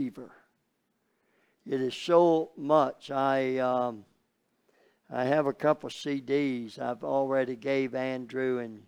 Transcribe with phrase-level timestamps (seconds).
[0.00, 0.30] believer.
[1.66, 3.10] It is so much.
[3.10, 4.06] I um,
[5.10, 6.78] I have a couple CDs.
[6.78, 8.82] I've already gave Andrew and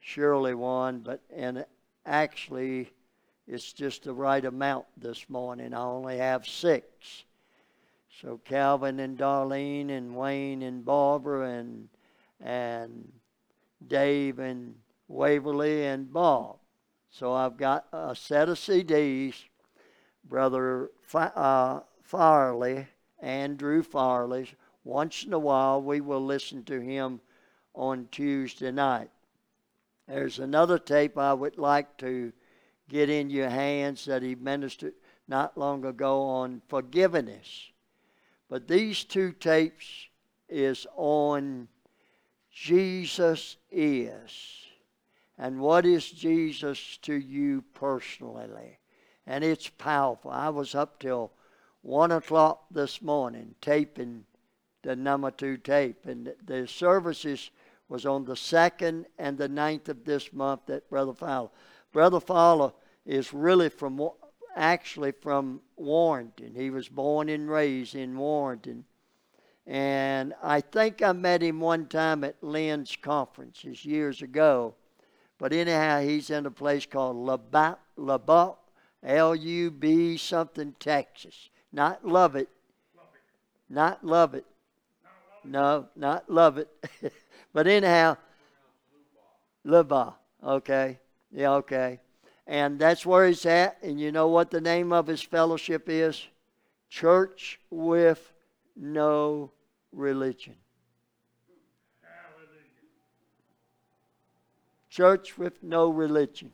[0.00, 1.64] Shirley one, but and
[2.04, 2.90] actually
[3.46, 5.72] it's just the right amount this morning.
[5.72, 7.22] I only have six.
[8.20, 11.88] So Calvin and Darlene and Wayne and Barbara and
[12.40, 13.12] and
[13.86, 14.74] Dave and
[15.06, 16.56] Waverly and Bob.
[17.08, 19.34] So I've got a set of CDs.
[20.24, 22.86] Brother uh, Farley,
[23.20, 24.48] Andrew Farley.
[24.84, 27.20] Once in a while, we will listen to him
[27.74, 29.10] on Tuesday night.
[30.08, 32.32] There's another tape I would like to
[32.88, 34.94] get in your hands that he ministered
[35.28, 37.70] not long ago on forgiveness.
[38.48, 40.08] But these two tapes
[40.48, 41.68] is on
[42.50, 44.66] Jesus is.
[45.38, 48.79] And what is Jesus to you personally?
[49.30, 50.32] And it's powerful.
[50.32, 51.30] I was up till
[51.82, 54.24] one o'clock this morning taping
[54.82, 57.52] the number two tape, and the services
[57.88, 61.50] was on the second and the ninth of this month at Brother Fowler.
[61.92, 62.72] Brother Fowler
[63.06, 64.00] is really from
[64.56, 66.52] actually from Warrenton.
[66.56, 68.84] He was born and raised in Warrenton.
[69.64, 74.74] And I think I met him one time at Lynn's conferences years ago.
[75.38, 77.78] But anyhow, he's in a place called Lubbock,
[79.02, 81.48] L U B something, Texas.
[81.72, 82.48] Not love it.
[83.68, 84.44] Not love it.
[85.44, 86.68] No, not love it.
[87.52, 88.16] but anyhow,
[89.64, 90.16] Lubbock.
[90.44, 90.98] Okay.
[91.30, 92.00] Yeah, okay.
[92.46, 93.78] And that's where he's at.
[93.82, 96.26] And you know what the name of his fellowship is?
[96.88, 98.32] Church with
[98.76, 99.52] no
[99.92, 100.56] religion.
[104.90, 106.52] church with no religion.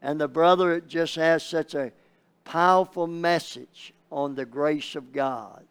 [0.00, 1.92] And the brother just has such a
[2.44, 5.64] powerful message on the grace of God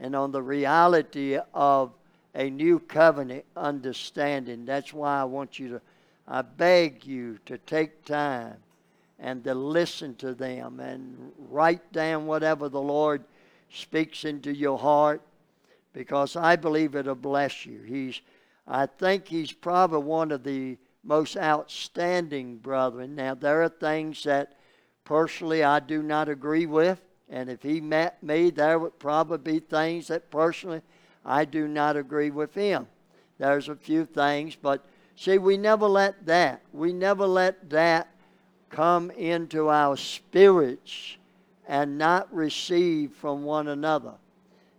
[0.00, 1.92] and on the reality of
[2.34, 4.64] a new covenant understanding.
[4.64, 5.80] That's why I want you to,
[6.26, 8.56] I beg you to take time
[9.18, 13.22] and to listen to them and write down whatever the Lord
[13.70, 15.22] speaks into your heart
[15.92, 17.80] because I believe it'll bless you.
[17.82, 18.20] He's
[18.66, 23.14] I think he's probably one of the most outstanding brethren.
[23.14, 24.54] Now, there are things that
[25.04, 29.58] personally I do not agree with, and if he met me, there would probably be
[29.58, 30.82] things that personally
[31.24, 32.86] I do not agree with him.
[33.38, 34.84] There's a few things, but
[35.16, 38.08] see, we never let that, we never let that
[38.70, 41.16] come into our spirits
[41.66, 44.14] and not receive from one another.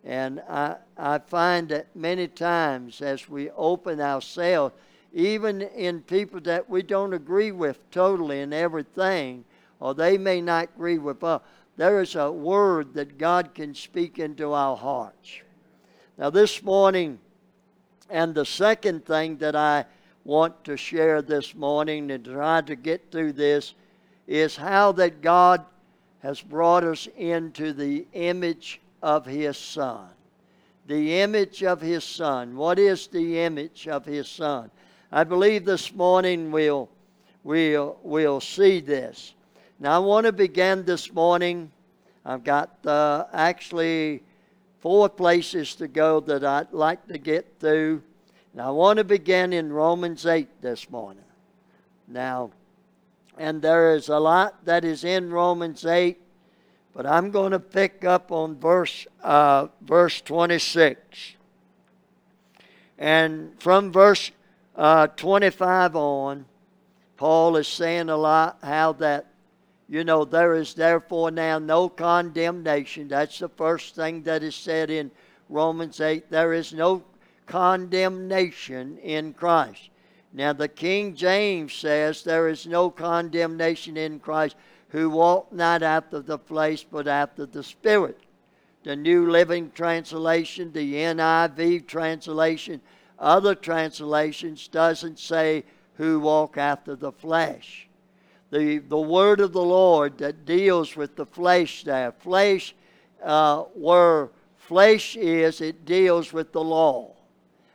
[0.03, 4.75] And I, I find that many times as we open ourselves,
[5.13, 9.45] even in people that we don't agree with totally in everything,
[9.79, 11.41] or they may not agree with us,
[11.77, 15.41] there is a word that God can speak into our hearts.
[16.17, 17.19] Now, this morning,
[18.09, 19.85] and the second thing that I
[20.23, 23.73] want to share this morning and try to get through this
[24.27, 25.65] is how that God
[26.19, 30.07] has brought us into the image of His Son.
[30.87, 32.55] The image of His Son.
[32.55, 34.71] What is the image of His Son?
[35.15, 36.89] I believe this morning we'll,
[37.43, 39.35] we'll, we'll see this.
[39.79, 41.71] Now, I want to begin this morning.
[42.25, 44.23] I've got uh, actually
[44.79, 48.01] four places to go that I'd like to get through.
[48.53, 51.25] And I want to begin in Romans 8 this morning.
[52.07, 52.49] Now,
[53.37, 56.19] and there is a lot that is in Romans 8
[56.95, 61.33] but I'm going to pick up on verse, uh, verse 26.
[62.99, 64.29] And from verse
[64.75, 66.45] uh, 25 on,
[67.17, 69.27] Paul is saying a lot how that,
[69.87, 73.07] you know, there is therefore now no condemnation.
[73.07, 75.11] That's the first thing that is said in
[75.49, 76.29] Romans 8.
[76.29, 77.03] There is no
[77.45, 79.89] condemnation in Christ.
[80.33, 84.55] Now, the King James says there is no condemnation in Christ
[84.89, 88.19] who walk not after the flesh, but after the Spirit.
[88.83, 92.81] The New Living Translation, the NIV translation,
[93.19, 95.63] other translations doesn't say
[95.95, 97.87] who walk after the flesh.
[98.51, 102.75] The, the word of the Lord that deals with the flesh there, flesh,
[103.23, 107.11] uh, where flesh is, it deals with the law.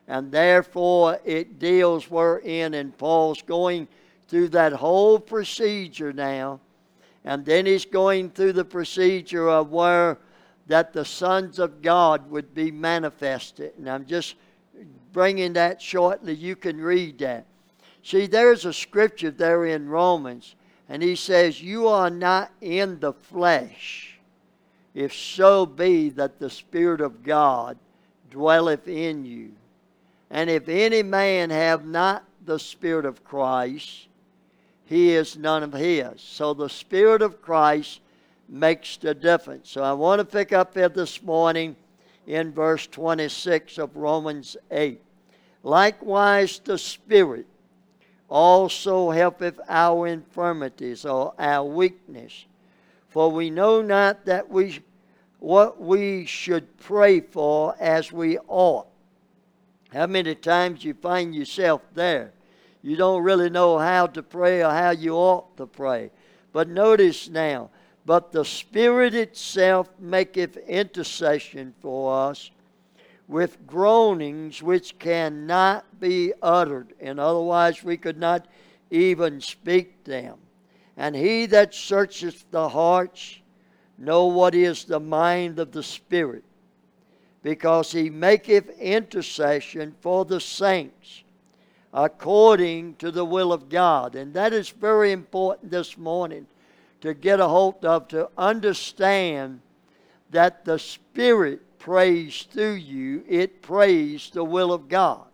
[0.07, 3.89] And therefore, it deals wherein, and Paul's going
[4.29, 6.61] through that whole procedure now
[7.29, 10.17] and then he's going through the procedure of where
[10.67, 13.73] that the sons of God would be manifested.
[13.77, 14.37] And I'm just
[15.13, 16.35] bringing that shortly.
[16.35, 17.47] You can read that.
[18.03, 20.55] See, there's a scripture there in Romans,
[20.89, 24.19] And he says, You are not in the flesh,
[24.95, 27.77] if so be that the Spirit of God
[28.31, 29.53] dwelleth in you.
[30.31, 34.09] And if any man have not the Spirit of Christ,
[34.85, 36.21] he is none of his.
[36.21, 38.01] So the Spirit of Christ
[38.49, 39.69] makes the difference.
[39.71, 41.77] So I want to pick up here this morning
[42.29, 45.01] in verse 26 of Romans 8.
[45.63, 47.47] Likewise, the Spirit
[48.29, 52.45] also helpeth our infirmities or our weakness.
[53.09, 54.81] For we know not that we
[55.39, 58.89] what we should pray for as we ought.
[59.93, 62.33] How many times you find yourself there?
[62.83, 66.11] You don't really know how to pray or how you ought to pray.
[66.53, 67.71] But notice now,
[68.09, 72.51] but the Spirit itself maketh intercession for us
[73.29, 78.47] with groanings which cannot be uttered, and otherwise we could not
[78.91, 80.39] even speak them.
[80.97, 83.41] And he that searcheth the hearts
[83.99, 86.45] know what is the mind of the Spirit,
[87.43, 91.25] because he maketh intercession for the saints
[91.93, 94.15] according to the will of God.
[94.15, 96.47] And that is very important this morning
[97.01, 99.61] to get a hold of, to understand
[100.31, 105.25] that the Spirit prays through you, it prays the will of God.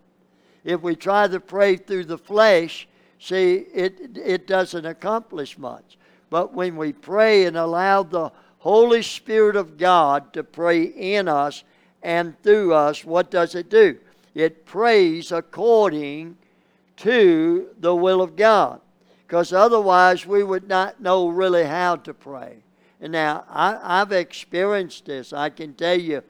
[0.62, 2.86] If we try to pray through the flesh,
[3.18, 5.98] see, it, it doesn't accomplish much.
[6.30, 11.64] But when we pray and allow the Holy Spirit of God to pray in us
[12.02, 13.98] and through us, what does it do?
[14.34, 16.36] It prays according
[16.98, 18.80] to the will of God.
[19.26, 22.58] Because otherwise, we would not know really how to pray.
[23.00, 25.32] And now, I, I've experienced this.
[25.32, 26.22] I can tell you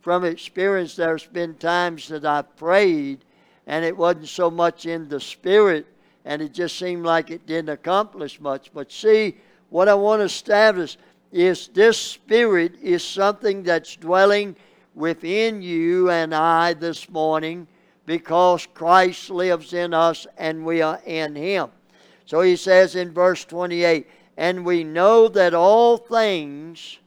[0.00, 3.24] from experience, there's been times that I prayed
[3.66, 5.86] and it wasn't so much in the spirit
[6.24, 8.70] and it just seemed like it didn't accomplish much.
[8.72, 9.36] But see,
[9.70, 10.96] what I want to establish
[11.32, 14.56] is this spirit is something that's dwelling
[14.94, 17.66] within you and I this morning
[18.06, 21.68] because Christ lives in us and we are in him.
[22.28, 26.98] So he says in verse 28 And we know that all things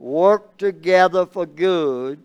[0.00, 2.20] work together for good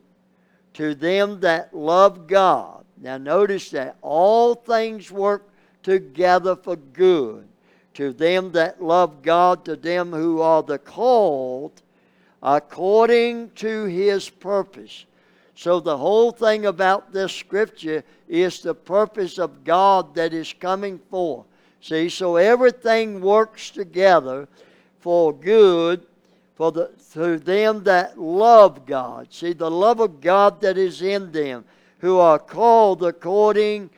[0.73, 2.85] to them that love God.
[2.99, 5.47] Now, notice that all things work
[5.83, 7.47] together for good
[7.93, 11.83] to them that love God, to them who are the called
[12.41, 15.05] according to his purpose.
[15.53, 20.97] So, the whole thing about this scripture is the purpose of God that is coming
[20.97, 21.45] forth.
[21.81, 24.47] See, so everything works together
[24.99, 26.05] for good
[26.55, 29.31] for the, to them that love God.
[29.31, 31.63] See, the love of God that is in them,
[31.99, 33.89] who are called according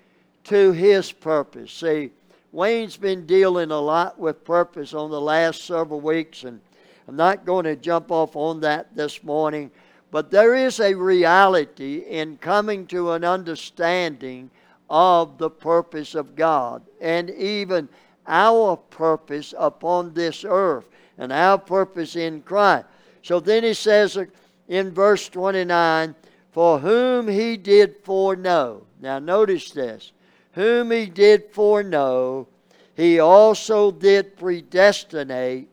[0.44, 1.72] to His purpose.
[1.72, 2.12] See,
[2.51, 6.62] Wayne's been dealing a lot with purpose on the last several weeks, and
[7.07, 9.72] I'm not going to jump off on that this morning.
[10.12, 14.51] But there is a reality in coming to an understanding
[14.92, 17.88] of the purpose of God and even
[18.28, 22.86] our purpose upon this earth and our purpose in Christ.
[23.24, 24.20] So then he says
[24.68, 26.14] in verse 29,
[26.52, 28.86] For whom he did foreknow.
[29.00, 30.12] Now notice this.
[30.54, 32.50] Whom he did foreknow,
[32.94, 35.70] he also did predestinate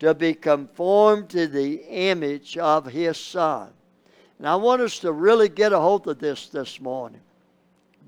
[0.00, 3.70] to be conformed to the image of his Son.
[4.38, 7.20] And I want us to really get a hold of this this morning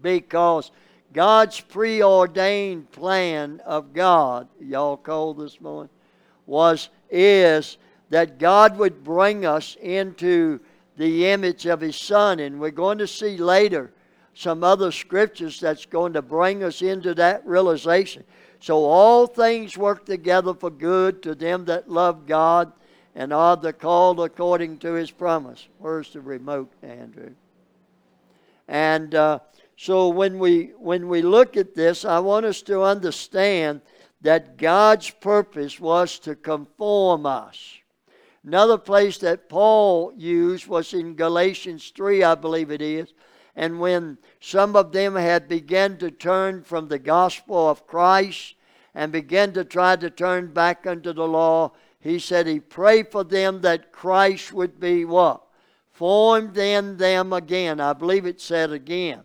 [0.02, 0.70] because
[1.12, 5.90] God's preordained plan of God, y'all cold this morning?
[6.48, 7.76] was is
[8.08, 10.58] that God would bring us into
[10.96, 12.40] the image of His Son.
[12.40, 13.92] And we're going to see later
[14.34, 18.24] some other scriptures that's going to bring us into that realization.
[18.60, 22.72] So all things work together for good to them that love God
[23.14, 25.68] and are the called according to His promise.
[25.78, 27.34] Where's the remote, Andrew?
[28.66, 29.40] And uh,
[29.80, 33.80] so when we when we look at this, I want us to understand
[34.20, 37.78] that God's purpose was to conform us.
[38.44, 43.12] Another place that Paul used was in Galatians 3, I believe it is.
[43.54, 48.56] And when some of them had begun to turn from the gospel of Christ
[48.96, 51.70] and began to try to turn back unto the law,
[52.00, 55.44] he said he prayed for them that Christ would be what?
[55.92, 57.78] Formed in them again.
[57.78, 59.22] I believe it said again.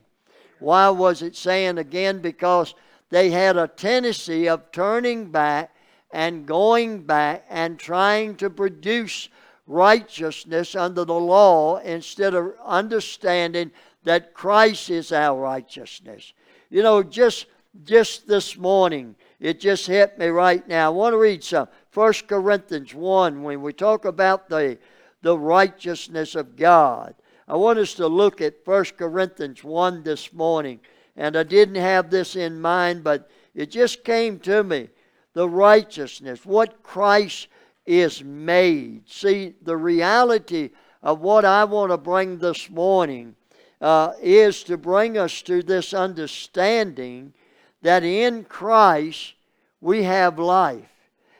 [0.63, 2.20] Why was it saying again?
[2.20, 2.74] Because
[3.10, 5.75] they had a tendency of turning back
[6.12, 9.27] and going back and trying to produce
[9.67, 13.72] righteousness under the law instead of understanding
[14.03, 16.34] that Christ is our righteousness.
[16.70, 17.48] You know, just
[17.84, 20.88] just this morning, it just hit me right now.
[20.88, 21.67] I want to read some.
[21.89, 24.77] First Corinthians 1, when we talk about the,
[25.24, 27.15] the righteousness of God.
[27.48, 30.80] I want us to look at 1 Corinthians 1 this morning.
[31.16, 34.90] And I didn't have this in mind, but it just came to me.
[35.34, 37.48] The righteousness, what Christ
[37.86, 39.10] is made.
[39.10, 40.70] See, the reality
[41.02, 43.36] of what I want to bring this morning
[43.82, 47.34] uh, is to bring us to this understanding
[47.82, 49.34] that in Christ
[49.82, 50.90] we have life.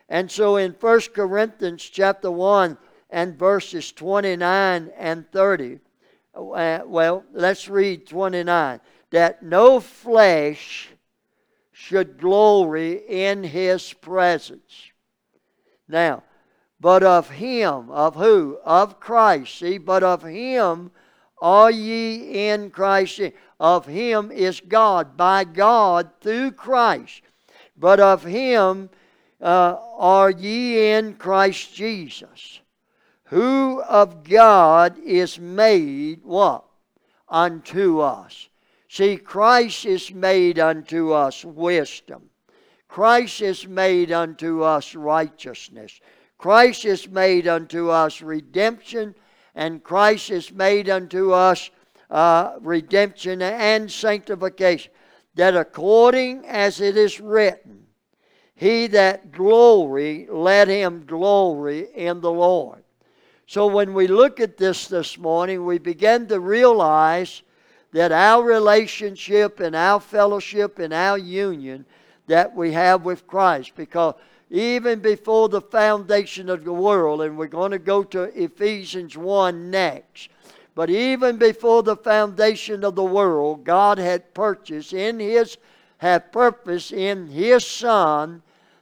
[0.10, 2.78] And so in 1 Corinthians chapter 1
[3.10, 5.80] and verses 29 and 30,
[6.36, 8.80] uh, well, let's read 29.
[9.12, 10.90] That no flesh
[11.72, 14.92] should glory in his presence.
[15.88, 16.24] Now,
[16.80, 18.58] but of him, of who?
[18.63, 19.58] Of Christ.
[19.60, 20.92] See, but of him
[21.42, 23.22] are ye in Christ.
[23.60, 27.22] Of him is God, by God through Christ.
[27.78, 28.90] But of him
[29.42, 32.60] uh, are ye in Christ Jesus,
[33.34, 36.66] who of God is made what?
[37.28, 38.48] Unto us.
[38.88, 42.30] See, Christ is made unto us wisdom.
[42.88, 46.00] Christ is made unto us righteousness.
[46.38, 49.16] Christ is made unto us redemption
[49.56, 51.72] and Christ is made unto us
[52.12, 54.92] uh, redemption and sanctification.
[55.34, 57.88] That according as it is written,
[58.54, 62.83] he that glory, let him glory in the Lord.
[63.48, 67.42] So when we look at this this morning, we begin to realize
[67.92, 71.86] that our relationship and our fellowship and our union
[72.28, 74.16] that we have with Christ, because
[74.50, 79.70] even before the foundation of the world, and we're going to go to Ephesians 1
[79.70, 80.30] next.
[80.76, 85.58] But even before the foundation of the world, God had purchased in His,
[85.98, 88.42] had purpose in His Son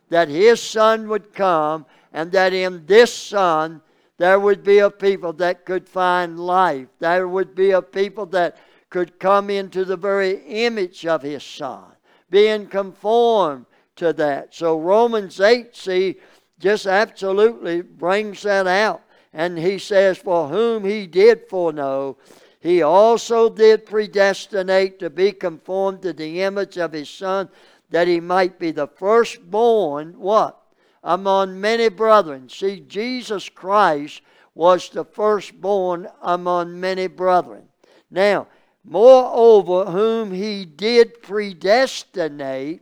[0.09, 3.81] that His Son would come, and that in this Son
[4.21, 6.87] there would be a people that could find life.
[6.99, 8.55] There would be a people that
[8.91, 11.85] could come into the very image of His Son,
[12.29, 14.53] being conformed to that.
[14.53, 16.17] So Romans 8, see,
[16.59, 19.01] just absolutely brings that out.
[19.33, 22.17] And he says, For whom he did foreknow,
[22.59, 27.49] he also did predestinate to be conformed to the image of his Son,
[27.89, 30.60] that he might be the firstborn, what?
[31.03, 32.49] Among many brethren.
[32.49, 34.21] See, Jesus Christ
[34.53, 37.63] was the firstborn among many brethren.
[38.09, 38.47] Now,
[38.83, 42.81] moreover, whom he did predestinate,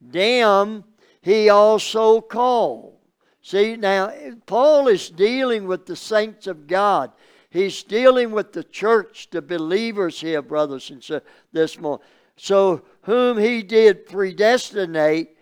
[0.00, 0.84] them
[1.20, 2.96] he also called.
[3.42, 4.12] See, now,
[4.46, 7.12] Paul is dealing with the saints of God.
[7.50, 11.22] He's dealing with the church, the believers here, brothers and sisters,
[11.52, 12.04] this morning.
[12.36, 15.35] So, whom he did predestinate,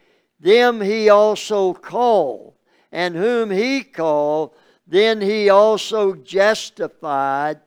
[0.45, 2.53] them he also called.
[2.93, 4.55] And whom he called,
[4.87, 7.61] then he also justified.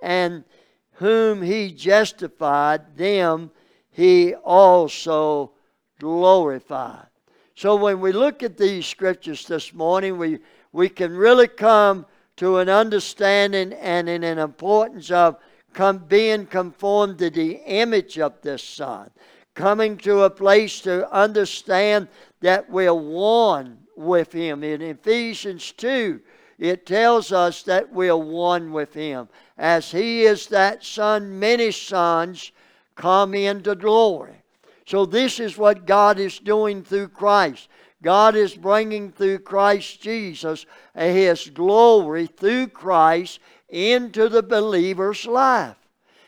[0.00, 0.44] And
[0.92, 3.50] whom he justified, them
[3.90, 5.52] he also
[6.00, 7.06] glorified.
[7.54, 10.38] So when we look at these scriptures this morning, we,
[10.72, 12.06] we can really come
[12.38, 15.36] to an understanding and an importance of
[15.74, 19.10] come, being conformed to the image of this Son.
[19.54, 22.08] Coming to a place to understand
[22.40, 24.64] that we're one with Him.
[24.64, 26.20] In Ephesians 2,
[26.58, 29.28] it tells us that we're one with Him.
[29.58, 32.52] As He is that Son, many sons
[32.94, 34.42] come into glory.
[34.86, 37.68] So, this is what God is doing through Christ.
[38.02, 45.76] God is bringing through Christ Jesus His glory through Christ into the believer's life.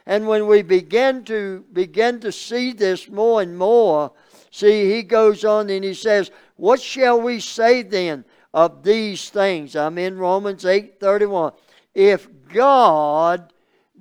[0.07, 4.13] And when we begin to begin to see this more and more,
[4.51, 9.75] see, he goes on and he says, What shall we say then of these things?
[9.77, 11.53] I'm in Romans 8 31.
[11.95, 13.53] If God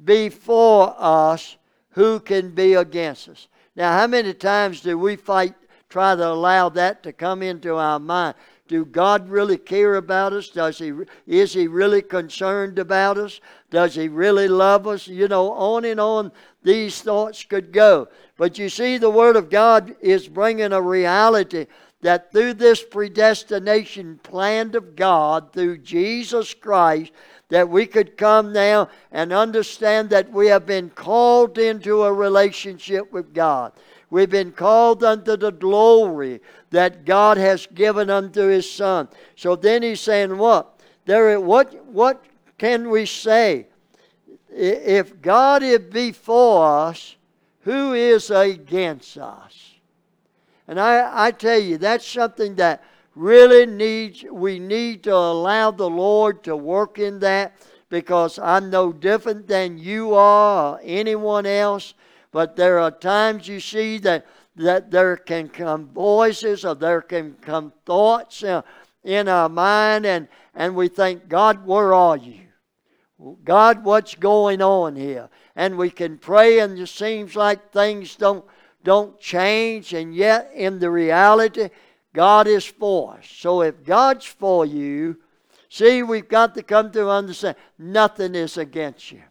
[0.04, 1.58] be for us,
[1.92, 3.48] who can be against us?
[3.76, 5.56] Now, how many times do we fight,
[5.90, 8.36] try to allow that to come into our mind?
[8.74, 10.50] Do God really care about us?
[10.50, 10.92] Does he,
[11.28, 13.40] is He really concerned about us?
[13.70, 15.08] Does He really love us?
[15.08, 16.32] You know, on and on
[16.64, 18.08] these thoughts could go.
[18.36, 21.68] But you see, the Word of God is bringing a reality
[22.02, 27.12] that through this predestination planned of God, through Jesus Christ,
[27.50, 33.14] that we could come now and understand that we have been called into a relationship
[33.14, 33.72] with God.
[34.14, 36.40] We've been called unto the glory
[36.70, 39.10] that God has given unto His Son.
[39.36, 40.80] So then He's saying, what?
[41.06, 42.24] There, what, what
[42.60, 43.66] can we say?
[44.52, 47.16] If God is before us,
[47.62, 49.72] who is against us?
[50.68, 52.84] And I, I tell you, that's something that
[53.16, 57.56] really needs, we need to allow the Lord to work in that
[57.90, 61.96] because I'm no different than you are or anyone else.
[62.34, 64.26] But there are times you see that,
[64.56, 68.44] that there can come voices or there can come thoughts
[69.04, 72.40] in our mind, and, and we think, God, where are you?
[73.46, 75.30] God, what's going on here?
[75.56, 78.44] And we can pray, and it seems like things don't,
[78.84, 81.70] don't change, and yet in the reality,
[82.14, 83.28] God is for us.
[83.30, 85.18] So if God's for you,
[85.70, 89.22] see, we've got to come to understand nothing is against you.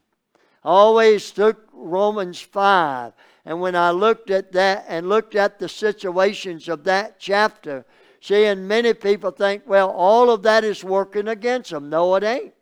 [0.64, 3.12] I always took Romans 5,
[3.44, 7.84] and when I looked at that and looked at the situations of that chapter,
[8.20, 11.90] see, and many people think, well, all of that is working against them.
[11.90, 12.54] No, it ain't.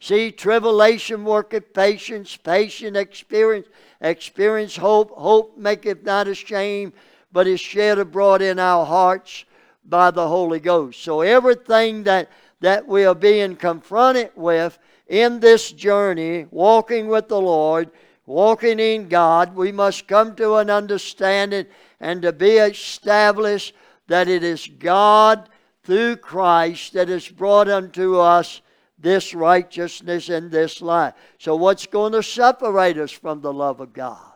[0.00, 3.66] See, tribulation worketh patience, patient experience,
[4.00, 6.92] experience hope, hope maketh not ashamed,
[7.32, 9.44] but is shed abroad in our hearts
[9.84, 11.02] by the Holy Ghost.
[11.02, 12.30] So everything that,
[12.60, 14.78] that we are being confronted with
[15.08, 17.90] in this journey, walking with the Lord,
[18.26, 21.66] walking in God, we must come to an understanding
[22.00, 23.74] and to be established
[24.06, 25.48] that it is God
[25.82, 28.60] through Christ that has brought unto us
[28.98, 31.14] this righteousness and this life.
[31.38, 34.28] So, what's going to separate us from the love of God?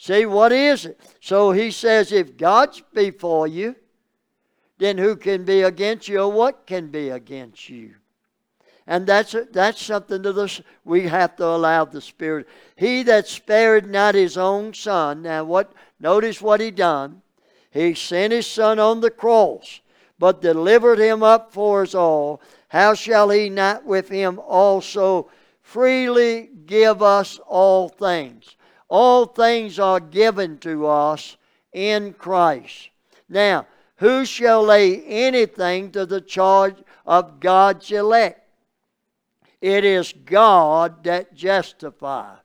[0.00, 0.98] See, what is it?
[1.20, 3.76] So he says, if God's before you,
[4.78, 7.96] then who can be against you or what can be against you?
[8.90, 12.48] And that's, that's something to this, we have to allow the Spirit.
[12.74, 17.22] He that spared not his own son, now what, notice what he done.
[17.70, 19.80] He sent his son on the cross,
[20.18, 22.42] but delivered him up for us all.
[22.66, 25.30] How shall he not with him also
[25.62, 28.56] freely give us all things?
[28.88, 31.36] All things are given to us
[31.72, 32.90] in Christ.
[33.28, 33.68] Now,
[33.98, 36.74] who shall lay anything to the charge
[37.06, 38.39] of God's elect?
[39.60, 42.38] It is God that justifies.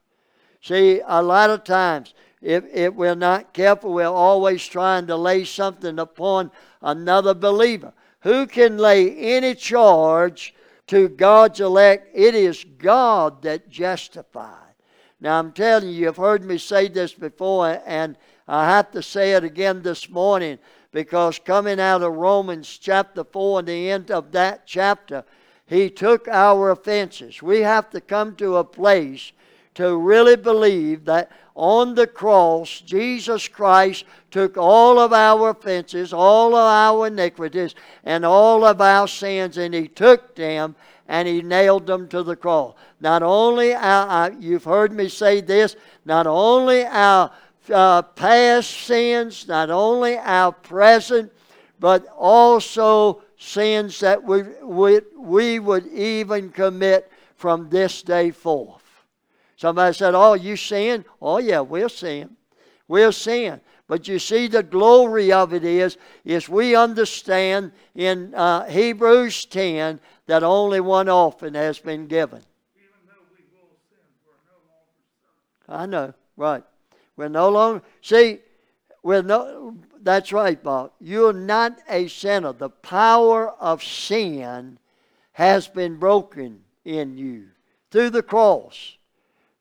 [0.61, 5.45] See, a lot of times, if, if we're not careful, we're always trying to lay
[5.45, 7.93] something upon another believer.
[8.21, 10.53] Who can lay any charge
[10.87, 12.09] to God's elect?
[12.13, 14.73] It is God that justifies.
[15.21, 19.33] Now, I'm telling you, you've heard me say this before, and I have to say
[19.33, 20.59] it again this morning
[20.91, 25.23] because coming out of Romans chapter 4 and the end of that chapter,
[25.67, 27.41] he took our offenses.
[27.41, 29.31] We have to come to a place
[29.75, 36.55] to really believe that on the cross, Jesus Christ took all of our offenses, all
[36.55, 40.75] of our iniquities, and all of our sins, and He took them
[41.07, 42.75] and He nailed them to the cross.
[42.99, 47.31] Not only our, you've heard me say this, not only our
[47.71, 51.31] uh, past sins, not only our present,
[51.79, 58.83] but also sins that we, we, we would even commit from this day forth.
[59.57, 61.05] Somebody said, Oh, you sin?
[61.21, 62.35] Oh, yeah, we'll sin.
[62.87, 63.61] We'll sin.
[63.87, 69.99] But you see, the glory of it is, is we understand in uh, Hebrews 10
[70.25, 72.41] that only one offering has been given.
[75.67, 76.63] I know, right.
[77.15, 78.39] We're no longer, see,
[79.01, 80.91] we're no, that's right, Bob.
[81.01, 82.53] You're not a sinner.
[82.53, 84.77] The power of sin
[85.33, 87.47] has been broken in you
[87.89, 88.97] through the cross.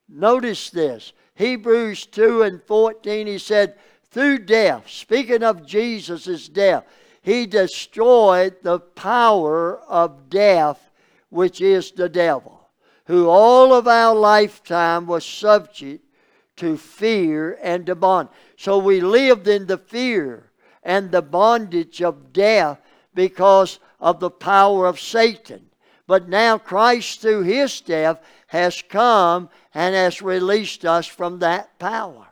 [0.07, 1.15] Notice this.
[1.35, 3.77] Hebrews 2 and 14, he said,
[4.11, 6.85] through death, speaking of Jesus' death,
[7.23, 10.91] he destroyed the power of death,
[11.31, 12.69] which is the devil,
[13.07, 16.05] who all of our lifetime was subject
[16.57, 18.29] to fear and to bond.
[18.57, 20.51] So we lived in the fear
[20.83, 22.81] and the bondage of death
[23.15, 25.71] because of the power of Satan.
[26.07, 32.27] But now Christ, through his death, has come and has released us from that power.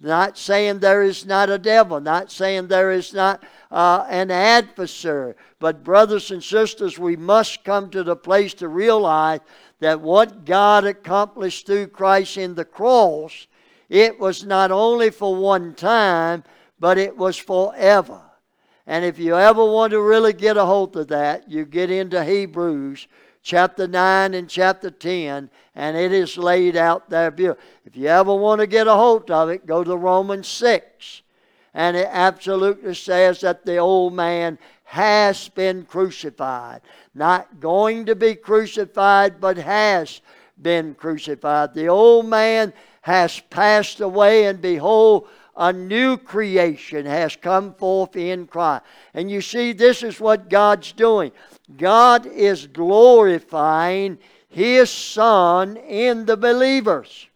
[0.00, 5.34] Not saying there is not a devil, not saying there is not uh, an adversary,
[5.60, 9.40] but brothers and sisters, we must come to the place to realize
[9.78, 13.46] that what God accomplished through Christ in the cross,
[13.92, 16.44] it was not only for one time,
[16.80, 18.22] but it was forever.
[18.86, 22.24] And if you ever want to really get a hold of that, you get into
[22.24, 23.06] Hebrews
[23.42, 27.28] chapter 9 and chapter 10, and it is laid out there.
[27.84, 31.20] If you ever want to get a hold of it, go to Romans 6.
[31.74, 36.80] And it absolutely says that the old man has been crucified.
[37.14, 40.22] Not going to be crucified, but has
[40.62, 41.74] been crucified.
[41.74, 48.46] The old man has passed away, and behold, a new creation has come forth in
[48.46, 48.84] Christ.
[49.12, 51.30] And you see, this is what God's doing.
[51.76, 57.28] God is glorifying His Son in the believers.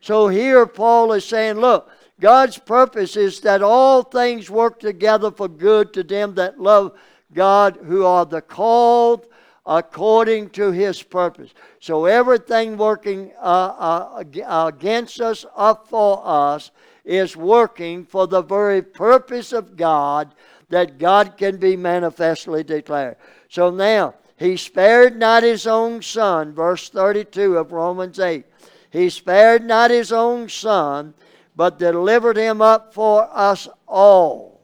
[0.00, 1.90] So here Paul is saying, look,
[2.20, 6.96] God's purpose is that all things work together for good to them that love
[7.32, 9.26] God, who are the called
[9.66, 11.50] according to his purpose.
[11.80, 16.70] So everything working uh, uh, against us, up for us,
[17.04, 20.34] is working for the very purpose of God
[20.68, 23.16] that God can be manifestly declared.
[23.48, 28.44] So now, he spared not his own son, verse 32 of Romans 8.
[28.90, 31.14] He spared not his own son,
[31.54, 34.60] but delivered him up for us all.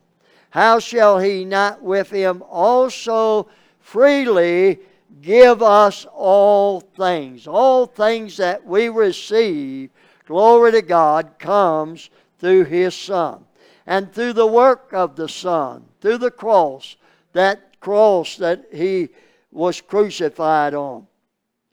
[0.50, 3.48] How shall he not with him also
[3.80, 4.80] freely
[5.22, 7.46] give us all things?
[7.46, 9.90] All things that we receive,
[10.26, 13.44] glory to God, comes through his Son.
[13.86, 16.96] And through the work of the Son, through the cross,
[17.32, 19.08] that cross that he
[19.50, 21.06] was crucified on.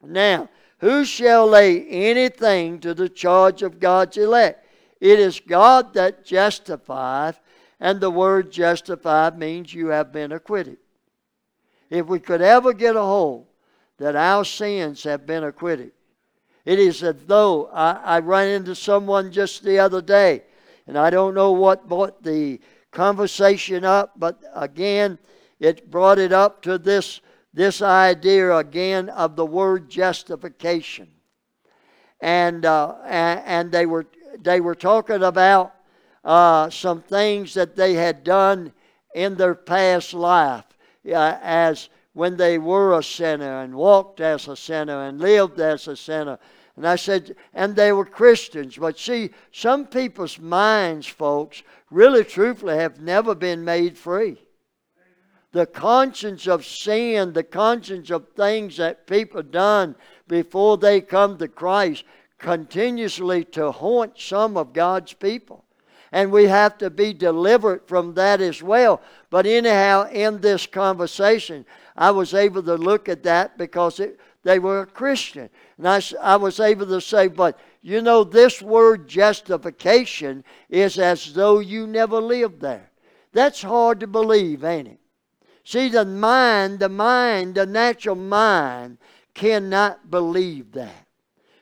[0.01, 4.65] Now, who shall lay anything to the charge of God's elect?
[5.01, 7.39] It is God that justifieth,
[7.79, 10.77] and the word justified means you have been acquitted.
[11.89, 13.47] If we could ever get a hold
[13.97, 15.91] that our sins have been acquitted,
[16.65, 20.43] it is as though I, I ran into someone just the other day,
[20.87, 22.59] and I don't know what brought the
[22.91, 25.17] conversation up, but again,
[25.59, 27.21] it brought it up to this,
[27.53, 31.07] this idea again of the word justification.
[32.21, 34.05] And, uh, and, and they were
[34.41, 35.73] they were talking about
[36.23, 38.71] uh, some things that they had done
[39.15, 40.65] in their past life
[41.05, 45.87] Uh, as when they were a sinner and walked as a sinner and lived as
[45.87, 46.37] a sinner.
[46.75, 48.77] And I said, and they were Christians.
[48.77, 54.37] But see, some people's minds, folks, really truthfully have never been made free.
[55.51, 59.95] The conscience of sin, the conscience of things that people done
[60.27, 62.03] before they come to Christ
[62.37, 65.65] continuously to haunt some of God's people.
[66.11, 69.01] And we have to be delivered from that as well.
[69.29, 74.59] But, anyhow, in this conversation, I was able to look at that because it, they
[74.59, 75.49] were a Christian.
[75.77, 81.33] And I, I was able to say, but you know, this word justification is as
[81.33, 82.89] though you never lived there.
[83.31, 84.99] That's hard to believe, ain't it?
[85.63, 88.97] See, the mind, the mind, the natural mind
[89.33, 91.05] cannot believe that.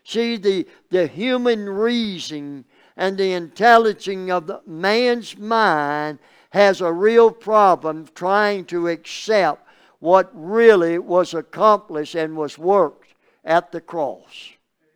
[0.03, 2.65] See, the, the human reason
[2.97, 6.17] and the intelligence of the man's mind
[6.49, 9.63] has a real problem trying to accept
[9.99, 13.13] what really was accomplished and was worked
[13.45, 14.51] at the cross.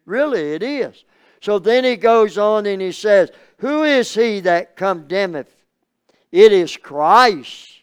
[0.05, 1.03] Really, it is.
[1.41, 5.55] So then he goes on and he says, Who is he that condemneth?
[6.31, 7.79] It is Christ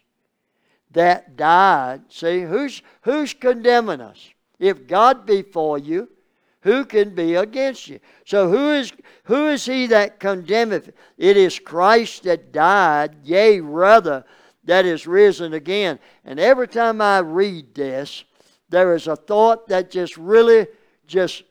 [0.93, 2.03] that died.
[2.09, 4.31] See, who's, who's condemning us?
[4.59, 6.09] If God be for you,
[6.63, 8.01] who can be against you?
[8.25, 8.93] So who is
[9.25, 10.91] who is he that condemneth?
[11.17, 14.25] It is Christ that died, yea, rather,
[14.65, 15.99] that is risen again.
[16.25, 18.25] And every time I read this,
[18.69, 20.67] there is a thought that just really,
[21.07, 21.43] just,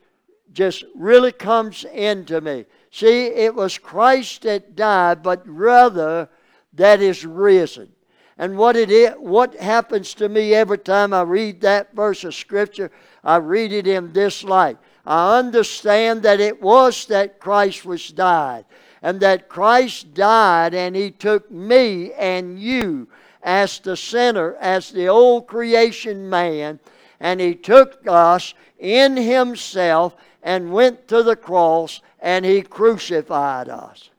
[0.53, 2.65] just really comes into me.
[2.91, 6.29] See, it was Christ that died, but rather
[6.73, 7.91] that is risen.
[8.37, 12.35] And what it is, what happens to me every time I read that verse of
[12.35, 12.91] Scripture,
[13.23, 14.77] I read it in this light.
[15.07, 18.65] I understand that it was that Christ was died,
[19.01, 23.07] and that Christ died and He took me and you
[23.41, 26.81] as the sinner, as the old creation man,
[27.21, 34.09] and He took us in Himself and went to the cross and He crucified us.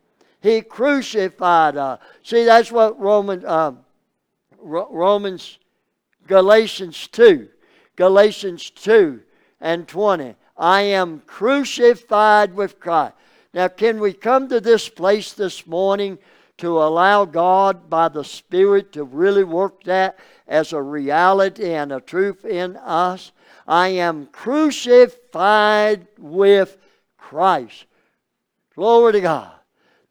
[0.41, 2.01] He crucified us.
[2.23, 3.73] See, that's what Roman, uh,
[4.59, 5.59] Romans,
[6.27, 7.47] Galatians 2,
[7.95, 9.21] Galatians 2
[9.61, 10.35] and 20.
[10.59, 13.15] I am crucified with Christ.
[13.55, 16.19] Now, can we come to this place this morning
[16.59, 22.01] to allow God by the Spirit to really work that as a reality and a
[22.01, 23.33] truth in us?
[23.67, 26.77] I am crucified with
[27.17, 27.87] Christ.
[28.75, 29.53] Glory to God.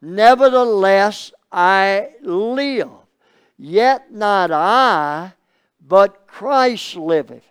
[0.00, 2.90] Nevertheless, I live.
[3.58, 5.32] Yet not I,
[5.86, 7.44] but Christ liveth.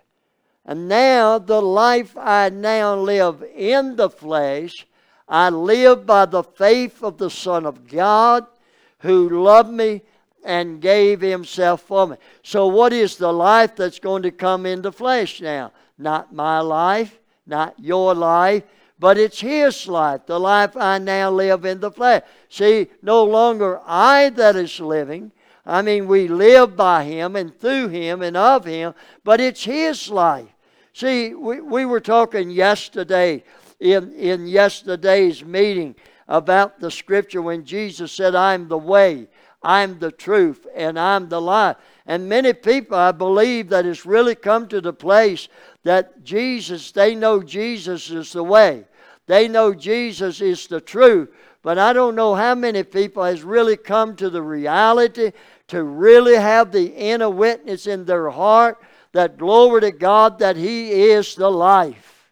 [0.68, 4.86] And now the life I now live in the flesh,
[5.26, 8.46] I live by the faith of the Son of God
[8.98, 10.02] who loved me
[10.44, 12.16] and gave himself for me.
[12.42, 15.72] So, what is the life that's going to come in the flesh now?
[15.96, 18.62] Not my life, not your life,
[18.98, 22.24] but it's His life, the life I now live in the flesh.
[22.50, 25.32] See, no longer I that is living.
[25.64, 28.92] I mean, we live by Him and through Him and of Him,
[29.24, 30.48] but it's His life.
[30.98, 33.44] See, we, we were talking yesterday
[33.78, 35.94] in, in yesterday's meeting
[36.26, 39.28] about the scripture when Jesus said, I'm the way,
[39.62, 41.76] I'm the truth, and I'm the life.
[42.04, 45.46] And many people, I believe, that has really come to the place
[45.84, 48.84] that Jesus, they know Jesus is the way.
[49.26, 51.32] They know Jesus is the truth.
[51.62, 55.30] But I don't know how many people has really come to the reality
[55.68, 60.90] to really have the inner witness in their heart that glory to God that He
[60.90, 62.30] is the life.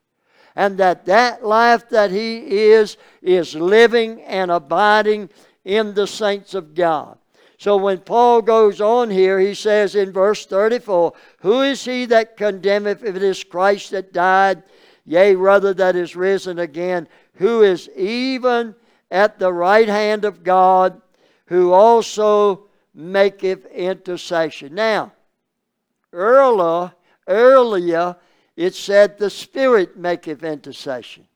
[0.55, 5.31] And that that life that He is is living and abiding
[5.65, 7.19] in the saints of God.
[7.59, 12.37] So when Paul goes on here, he says in verse 34 Who is he that
[12.37, 14.63] condemneth if it is Christ that died?
[15.05, 18.75] Yea, rather that is risen again, who is even
[19.11, 21.01] at the right hand of God,
[21.47, 24.75] who also maketh intercession.
[24.75, 25.13] Now,
[26.17, 26.93] earlier,
[27.29, 28.17] earlier
[28.57, 31.29] it said the Spirit maketh intercession.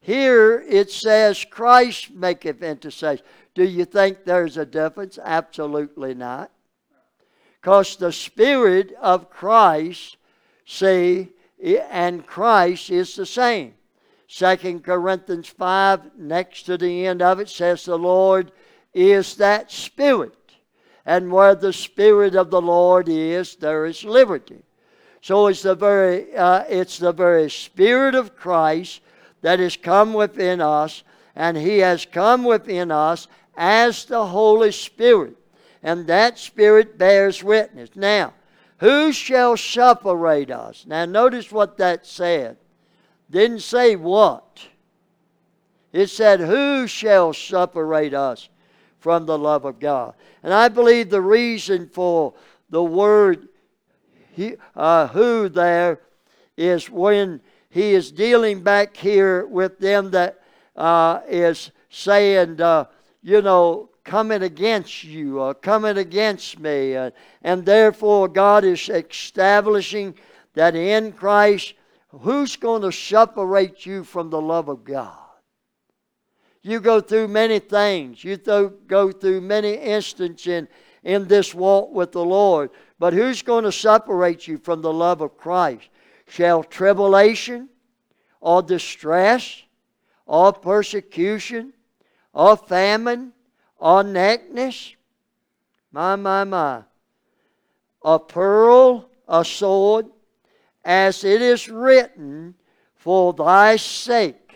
[0.00, 3.24] Here it says Christ maketh intercession.
[3.54, 5.18] Do you think there's a difference?
[5.22, 6.50] Absolutely not.
[7.60, 10.16] Because the Spirit of Christ,
[10.64, 11.30] see,
[11.90, 13.74] and Christ is the same.
[14.28, 18.52] Second Corinthians 5, next to the end of it, says the Lord
[18.92, 20.34] is that Spirit.
[21.08, 24.58] And where the Spirit of the Lord is, there is liberty.
[25.22, 29.00] So it's the very, uh, it's the very Spirit of Christ
[29.40, 31.02] that has come within us,
[31.34, 35.34] and He has come within us as the Holy Spirit.
[35.82, 37.88] And that Spirit bears witness.
[37.94, 38.34] Now,
[38.76, 40.84] who shall separate us?
[40.86, 42.58] Now, notice what that said.
[43.30, 44.60] Didn't say what.
[45.90, 48.50] It said, Who shall separate us
[49.00, 50.14] from the love of God?
[50.42, 52.34] And I believe the reason for
[52.70, 53.48] the word
[54.76, 56.00] uh, who there
[56.56, 60.40] is when he is dealing back here with them that
[60.76, 62.84] uh, is saying, uh,
[63.22, 66.96] you know, coming against you or coming against me.
[66.96, 67.10] Uh,
[67.42, 70.14] and therefore, God is establishing
[70.54, 71.74] that in Christ,
[72.08, 75.27] who's going to separate you from the love of God?
[76.70, 78.22] You go through many things.
[78.22, 80.68] You th- go through many instances in,
[81.02, 82.70] in this walk with the Lord.
[82.98, 85.88] But who's going to separate you from the love of Christ?
[86.26, 87.68] Shall tribulation
[88.40, 89.62] or distress
[90.26, 91.72] or persecution
[92.32, 93.32] or famine,
[93.78, 94.94] or nakedness,
[95.90, 96.82] my, my, my,
[98.04, 100.06] a pearl, a sword,
[100.84, 102.54] as it is written,
[102.94, 104.47] for thy sake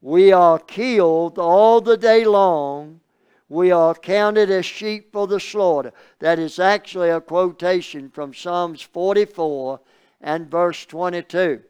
[0.00, 3.00] we are killed all the day long.
[3.48, 5.92] We are counted as sheep for the slaughter.
[6.18, 9.80] That is actually a quotation from Psalms 44
[10.20, 11.62] and verse 22.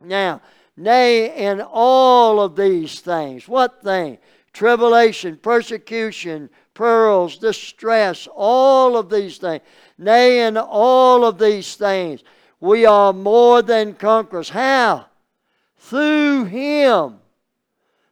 [0.00, 0.42] Now,
[0.76, 4.18] nay, in all of these things, what thing?
[4.56, 9.62] tribulation, persecution, pearls, distress, all of these things.
[9.98, 12.24] Nay, in all of these things,
[12.58, 14.48] we are more than conquerors.
[14.48, 15.06] How?
[15.76, 17.18] Through Him.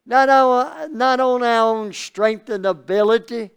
[0.06, 3.50] Not on, not on our own strength and ability,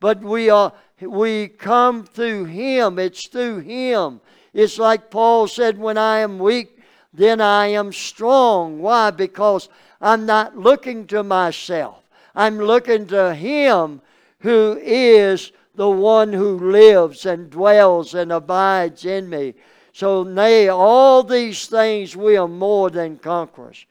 [0.00, 2.98] but we are we come through Him.
[2.98, 4.20] It's through Him.
[4.52, 6.78] It's like Paul said, when I am weak,
[7.12, 8.80] then I am strong.
[8.80, 9.10] Why?
[9.10, 9.68] Because
[10.00, 12.02] I'm not looking to myself.
[12.34, 14.02] I'm looking to Him
[14.40, 19.54] who is the one who lives and dwells and abides in me.
[19.92, 23.86] So, nay, all these things we are more than conquerors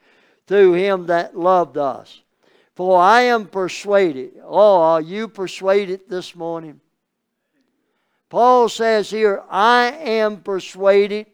[0.48, 2.22] through Him that loved us.
[2.74, 4.32] For I am persuaded.
[4.42, 6.80] Oh, are you persuaded this morning?
[8.28, 11.26] Paul says here, I am persuaded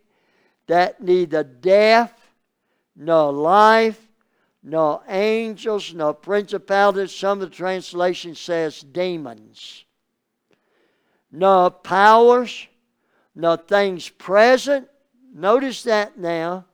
[0.67, 2.19] that neither death,
[2.97, 4.01] nor life,
[4.63, 7.15] nor angels, nor principalities.
[7.15, 9.85] Some of the translation says demons.
[11.35, 12.69] nor powers,
[13.35, 14.89] nor things present.
[15.35, 16.65] Notice that now.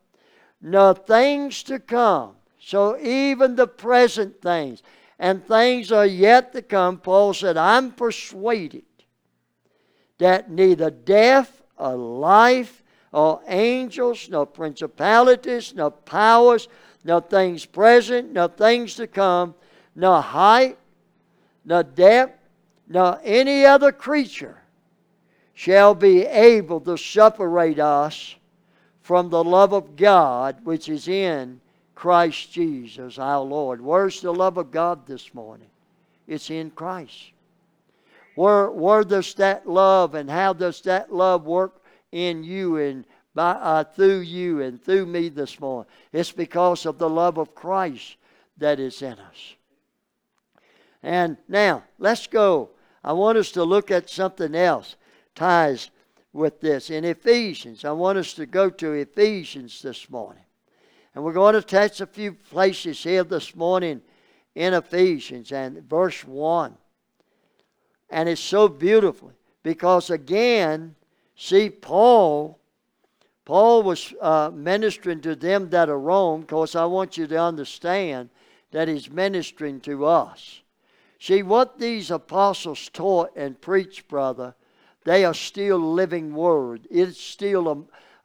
[0.60, 2.34] No things to come.
[2.58, 4.82] So even the present things
[5.18, 8.84] and things are yet to come, Paul said, I'm persuaded
[10.18, 16.68] that neither death or life or angels, no principalities, no powers,
[17.04, 19.54] no things present, no things to come,
[19.96, 20.78] no height,
[21.64, 22.38] no depth,
[22.86, 24.58] no any other creature
[25.54, 28.36] shall be able to separate us
[29.10, 31.60] from the love of God which is in
[31.96, 33.80] Christ Jesus our Lord.
[33.80, 35.66] Where's the love of God this morning?
[36.28, 37.32] It's in Christ.
[38.36, 43.50] Where, where does that love and how does that love work in you and by,
[43.50, 45.90] uh, through you and through me this morning?
[46.12, 48.14] It's because of the love of Christ
[48.58, 49.56] that is in us.
[51.02, 52.70] And now, let's go.
[53.02, 54.94] I want us to look at something else
[55.34, 55.90] ties
[56.32, 56.90] with this.
[56.90, 60.44] In Ephesians, I want us to go to Ephesians this morning.
[61.14, 64.00] And we're going to touch a few places here this morning
[64.54, 66.76] in Ephesians and verse 1.
[68.10, 70.94] And it's so beautiful because, again,
[71.36, 72.58] see, Paul.
[73.44, 78.28] Paul was uh, ministering to them that are Rome, because I want you to understand
[78.70, 80.60] that he's ministering to us.
[81.18, 84.54] See, what these apostles taught and preached, brother,
[85.04, 86.86] they are still living word.
[86.90, 87.68] It's still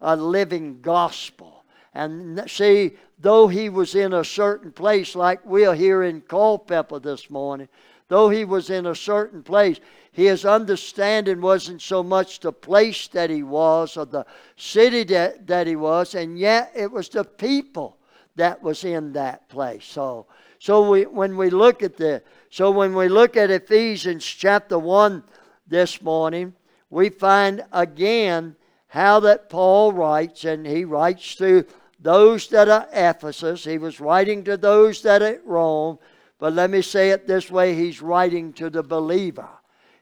[0.01, 1.63] a, a living gospel.
[1.93, 7.29] And see, though he was in a certain place, like we're here in Culpeper this
[7.29, 7.69] morning,
[8.09, 9.79] though he was in a certain place,
[10.11, 15.67] his understanding wasn't so much the place that he was or the city that, that
[15.67, 17.97] he was, and yet it was the people
[18.35, 19.85] that was in that place.
[19.85, 20.27] So,
[20.59, 25.23] so we, when we look at the so when we look at Ephesians chapter 1
[25.67, 26.53] this morning,
[26.89, 28.55] we find again
[28.87, 31.65] how that Paul writes, and he writes to
[31.99, 33.63] those that are Ephesus.
[33.63, 35.99] He was writing to those that are at Rome,
[36.39, 39.49] but let me say it this way he's writing to the believer.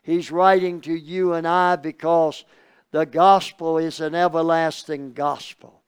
[0.03, 2.43] He's writing to you and I because
[2.91, 5.81] the gospel is an everlasting gospel.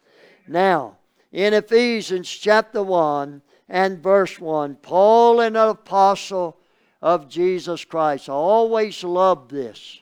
[0.48, 0.98] Now,
[1.32, 4.76] in Ephesians chapter 1, and verse 1.
[4.76, 6.58] Paul, an apostle
[7.02, 8.30] of Jesus Christ.
[8.30, 10.00] I always love this.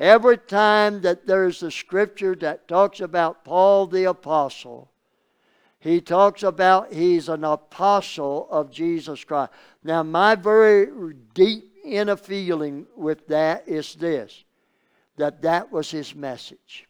[0.00, 4.90] Every time that there's a scripture that talks about Paul the apostle,
[5.78, 9.52] he talks about he's an apostle of Jesus Christ.
[9.84, 14.44] Now, my very deep inner feeling with that is this
[15.16, 16.88] that that was his message.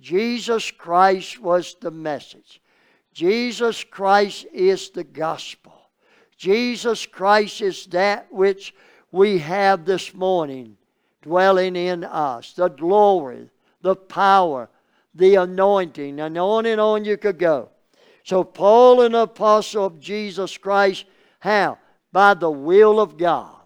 [0.00, 2.60] Jesus Christ was the message.
[3.12, 5.74] Jesus Christ is the gospel.
[6.36, 8.74] Jesus Christ is that which
[9.12, 10.76] we have this morning
[11.22, 13.48] dwelling in us the glory,
[13.80, 14.68] the power,
[15.14, 17.70] the anointing, and on and on you could go.
[18.24, 21.06] So, Paul, an apostle of Jesus Christ,
[21.40, 21.78] how?
[22.12, 23.56] By the will of God.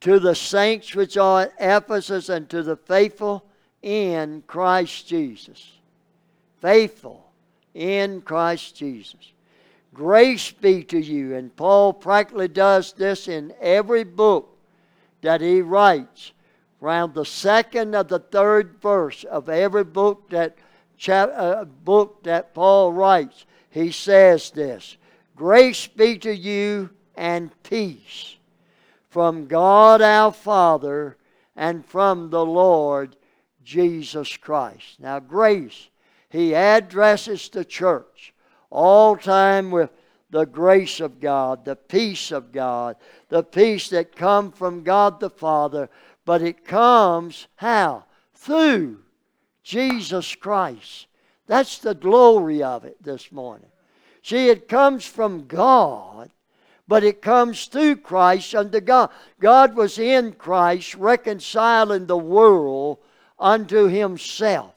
[0.00, 3.44] To the saints which are at Ephesus and to the faithful
[3.82, 5.72] in Christ Jesus.
[6.60, 7.24] Faithful
[7.74, 9.32] in Christ Jesus.
[9.94, 11.36] Grace be to you.
[11.36, 14.51] And Paul practically does this in every book
[15.22, 16.32] that he writes.
[16.82, 20.58] Around the second of the third verse of every book that
[21.08, 24.96] uh, book that Paul writes, he says this:
[25.36, 28.36] "Grace be to you and peace
[29.08, 31.16] from God our Father
[31.54, 33.16] and from the Lord
[33.62, 35.88] Jesus Christ." Now, grace
[36.28, 38.34] he addresses the church
[38.70, 39.90] all time with
[40.32, 42.96] the grace of God, the peace of God,
[43.28, 45.90] the peace that comes from God the Father,
[46.24, 48.06] but it comes how?
[48.34, 48.98] Through
[49.62, 51.06] Jesus Christ.
[51.46, 53.68] That's the glory of it this morning.
[54.22, 56.30] See, it comes from God,
[56.88, 59.10] but it comes through Christ unto God.
[59.38, 62.98] God was in Christ reconciling the world
[63.38, 64.72] unto Himself.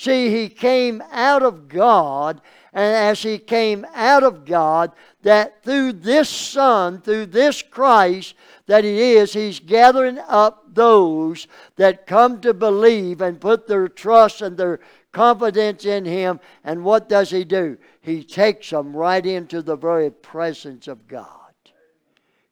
[0.00, 2.40] See, he came out of God,
[2.72, 8.34] and as he came out of God, that through this Son, through this Christ
[8.66, 14.42] that he is, he's gathering up those that come to believe and put their trust
[14.42, 14.78] and their
[15.10, 16.38] confidence in him.
[16.62, 17.78] And what does he do?
[18.00, 21.26] He takes them right into the very presence of God.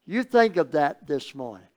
[0.05, 1.67] You think of that this morning.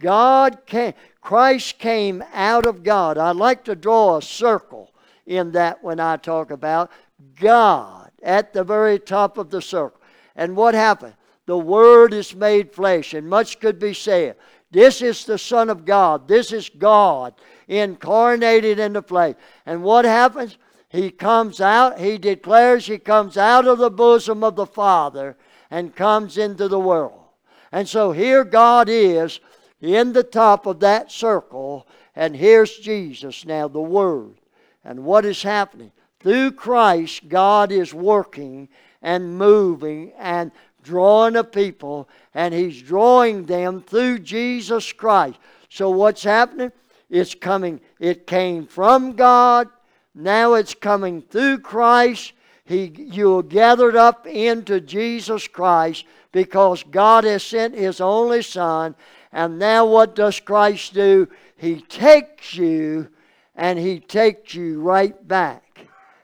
[0.00, 3.18] God came, Christ came out of God.
[3.18, 4.92] I'd like to draw a circle
[5.26, 6.90] in that when I talk about
[7.40, 10.00] God at the very top of the circle.
[10.36, 11.14] And what happened?
[11.46, 14.36] The Word is made flesh, and much could be said.
[14.70, 16.28] This is the Son of God.
[16.28, 17.34] This is God
[17.66, 19.34] incarnated in the flesh.
[19.64, 20.58] And what happens?
[20.90, 25.36] He comes out, he declares he comes out of the bosom of the Father
[25.70, 27.24] and comes into the world.
[27.72, 29.40] And so here God is
[29.80, 34.34] in the top of that circle, and here's Jesus now, the Word.
[34.82, 35.92] And what is happening?
[36.20, 38.68] Through Christ, God is working
[39.02, 40.50] and moving and
[40.82, 45.38] drawing a people, and He's drawing them through Jesus Christ.
[45.68, 46.72] So what's happening?
[47.10, 49.68] It's coming, it came from God,
[50.14, 52.32] now it's coming through Christ.
[52.64, 58.94] He, you're gathered up into Jesus Christ because God has sent His only Son.
[59.32, 61.28] And now, what does Christ do?
[61.56, 63.08] He takes you
[63.54, 65.67] and He takes you right back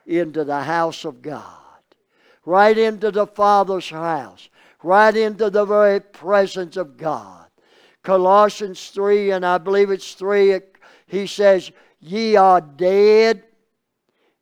[0.07, 1.83] into the house of God,
[2.45, 4.49] right into the Father's house,
[4.83, 7.47] right into the very presence of God.
[8.03, 10.61] Colossians 3, and I believe it's 3,
[11.07, 13.45] he says, Ye are dead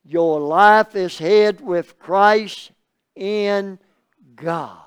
[0.05, 2.73] your life is hid with Christ
[3.15, 3.79] in
[4.35, 4.79] God.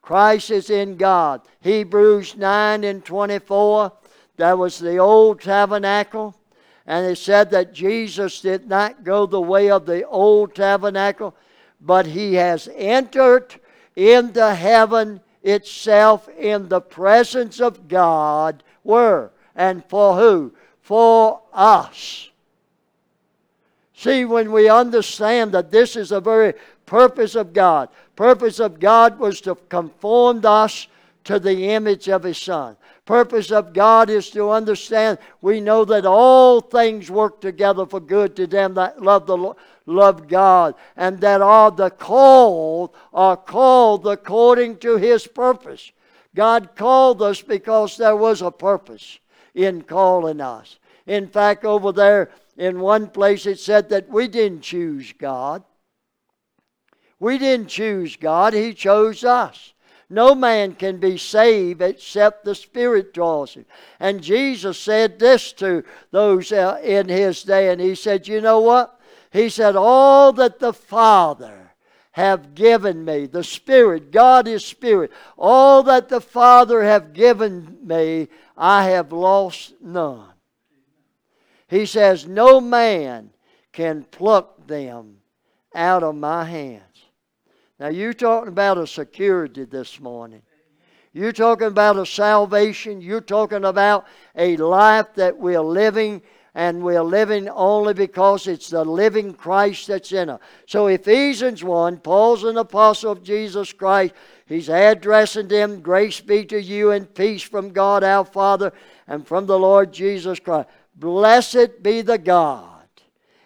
[0.00, 1.42] Christ is in God.
[1.60, 3.92] Hebrews 9 and 24,
[4.36, 6.34] that was the old tabernacle.
[6.88, 11.36] And it said that Jesus did not go the way of the old tabernacle,
[11.82, 13.54] but he has entered
[13.94, 18.62] into heaven itself in the presence of God.
[18.84, 19.30] Where?
[19.54, 20.54] And for who?
[20.80, 22.30] For us.
[23.94, 26.54] See, when we understand that this is the very
[26.86, 30.86] purpose of God, purpose of God was to conform us
[31.24, 32.78] to the image of His Son.
[33.08, 38.36] Purpose of God is to understand we know that all things work together for good
[38.36, 39.54] to them that love the
[39.86, 45.90] love God, and that are the called are called according to His purpose.
[46.34, 49.18] God called us because there was a purpose
[49.54, 50.78] in calling us.
[51.06, 55.64] In fact, over there in one place it said that we didn't choose God.
[57.18, 59.72] We didn't choose God, He chose us.
[60.10, 63.66] No man can be saved except the Spirit draws him.
[64.00, 68.60] And Jesus said this to those uh, in his day, and he said, You know
[68.60, 68.98] what?
[69.30, 71.72] He said, All that the Father
[72.12, 78.28] have given me, the Spirit, God is Spirit, all that the Father have given me,
[78.56, 80.32] I have lost none.
[81.68, 83.30] He says, No man
[83.72, 85.18] can pluck them
[85.74, 86.82] out of my hands.
[87.80, 90.42] Now, you're talking about a security this morning.
[91.12, 93.00] You're talking about a salvation.
[93.00, 96.22] You're talking about a life that we're living,
[96.54, 100.40] and we're living only because it's the living Christ that's in us.
[100.66, 104.14] So, Ephesians 1, Paul's an apostle of Jesus Christ.
[104.46, 108.72] He's addressing them, Grace be to you and peace from God our Father
[109.06, 110.68] and from the Lord Jesus Christ.
[110.96, 112.88] Blessed be the God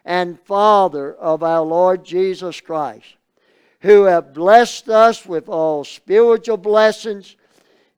[0.05, 3.07] and Father of our Lord Jesus Christ,
[3.83, 7.37] who have blessed us with all spiritual blessings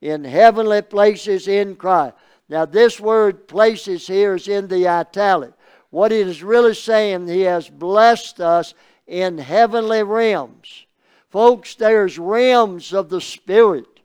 [0.00, 2.14] in heavenly places in Christ.
[2.48, 5.52] Now, this word places here is in the italic.
[5.90, 8.74] What it is really saying, He has blessed us
[9.06, 10.86] in heavenly realms.
[11.28, 14.00] Folks, there's realms of the Spirit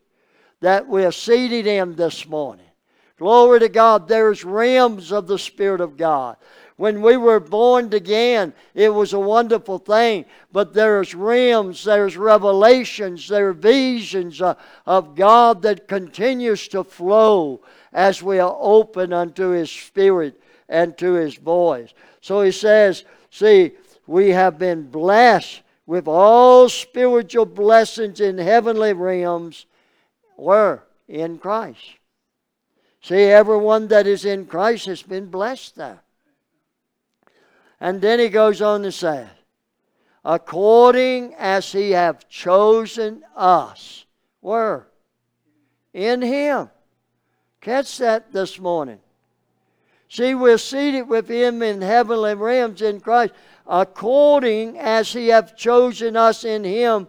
[0.60, 2.66] that we're seated in this morning.
[3.18, 4.08] Glory to God.
[4.08, 6.38] There's realms of the Spirit of God.
[6.80, 10.24] When we were born again, it was a wonderful thing.
[10.54, 14.42] But there's realms, there's revelations, there are visions
[14.86, 17.60] of God that continues to flow
[17.92, 21.94] as we are open unto His Spirit and to His voice.
[22.22, 23.74] So He says, see,
[24.08, 29.66] we have been blessed with all spiritual blessings in heavenly realms.
[30.38, 31.98] were In Christ.
[33.02, 36.00] See, everyone that is in Christ has been blessed there.
[37.80, 39.28] And then he goes on to say,
[40.26, 44.06] according as he hath chosen us.
[44.42, 44.88] Where?
[45.94, 46.70] In him.
[47.62, 49.00] Catch that this morning.
[50.10, 53.34] See, we're seated with him in heavenly realms in Christ,
[53.68, 57.08] according as he hath chosen us in him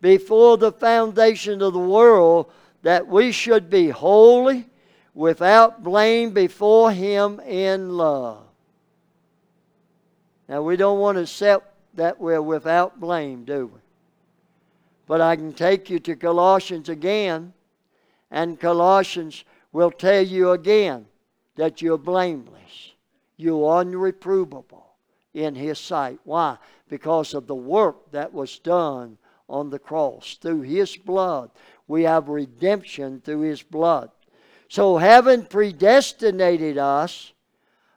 [0.00, 2.50] before the foundation of the world,
[2.82, 4.66] that we should be holy
[5.14, 8.49] without blame before Him in love.
[10.50, 13.80] Now, we don't want to accept that we're without blame, do we?
[15.06, 17.52] But I can take you to Colossians again,
[18.32, 21.06] and Colossians will tell you again
[21.54, 22.94] that you're blameless.
[23.36, 24.82] You're unreprovable
[25.34, 26.18] in His sight.
[26.24, 26.56] Why?
[26.88, 30.36] Because of the work that was done on the cross.
[30.40, 31.52] Through His blood,
[31.86, 34.10] we have redemption through His blood.
[34.68, 37.34] So, having predestinated us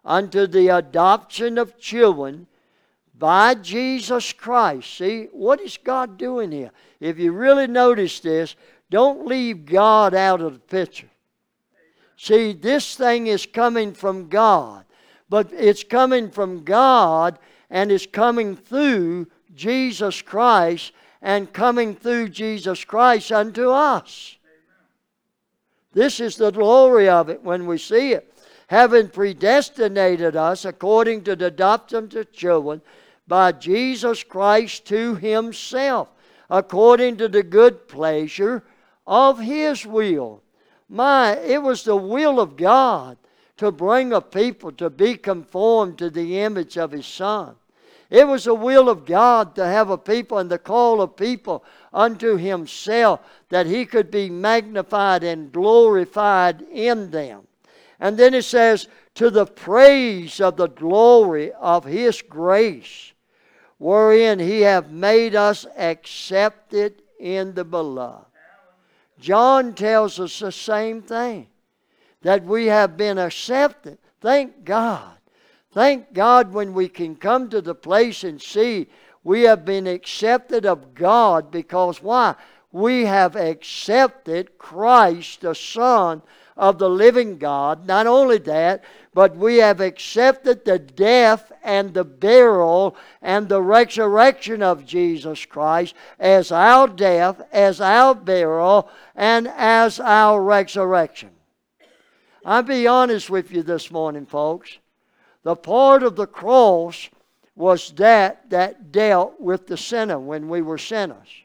[0.06, 2.48] unto the adoption of children
[3.18, 4.98] by Jesus Christ.
[4.98, 6.72] See, what is God doing here?
[7.00, 8.56] If you really notice this,
[8.90, 11.10] don't leave God out of the picture.
[12.18, 14.86] See, this thing is coming from God,
[15.30, 17.40] but it's coming from God
[17.70, 20.92] and it's coming through Jesus Christ
[21.22, 24.38] and coming through Jesus Christ unto us.
[25.94, 28.33] This is the glory of it when we see it.
[28.68, 32.82] Having predestinated us according to the adoption of children
[33.28, 36.10] by Jesus Christ to himself,
[36.50, 38.64] according to the good pleasure
[39.06, 40.42] of his will.
[40.90, 43.18] My, it was the will of God
[43.58, 47.56] to bring a people to be conformed to the image of his Son.
[48.10, 51.64] It was the will of God to have a people and to call a people
[51.92, 57.48] unto himself that he could be magnified and glorified in them.
[58.00, 63.14] And then it says, to the praise of the glory of his grace,
[63.78, 68.26] wherein he hath made us accepted in the beloved.
[69.20, 71.48] John tells us the same thing
[72.22, 73.98] that we have been accepted.
[74.20, 75.18] Thank God.
[75.72, 78.88] Thank God when we can come to the place and see
[79.24, 82.36] we have been accepted of God because why?
[82.72, 86.22] We have accepted Christ, the Son
[86.56, 87.88] of the living God.
[87.88, 88.84] Not only that,
[89.14, 95.96] but we have accepted the death and the burial and the resurrection of Jesus Christ
[96.20, 101.30] as our death, as our burial, and as our resurrection.
[102.46, 104.78] I'll be honest with you this morning, folks.
[105.44, 107.10] The part of the cross
[107.56, 111.43] was that that dealt with the sinner when we were sinners.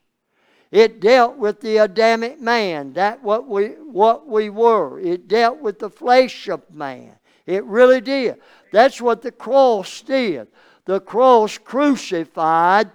[0.71, 5.01] It dealt with the Adamic man, that what we what we were.
[5.01, 7.15] It dealt with the flesh of man.
[7.47, 8.37] It really did.
[8.71, 10.49] That's what the cross did.
[10.85, 12.91] The cross crucified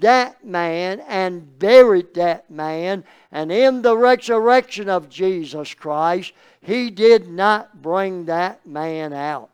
[0.00, 3.04] that man and buried that man.
[3.32, 9.48] And in the resurrection of Jesus Christ, he did not bring that man out.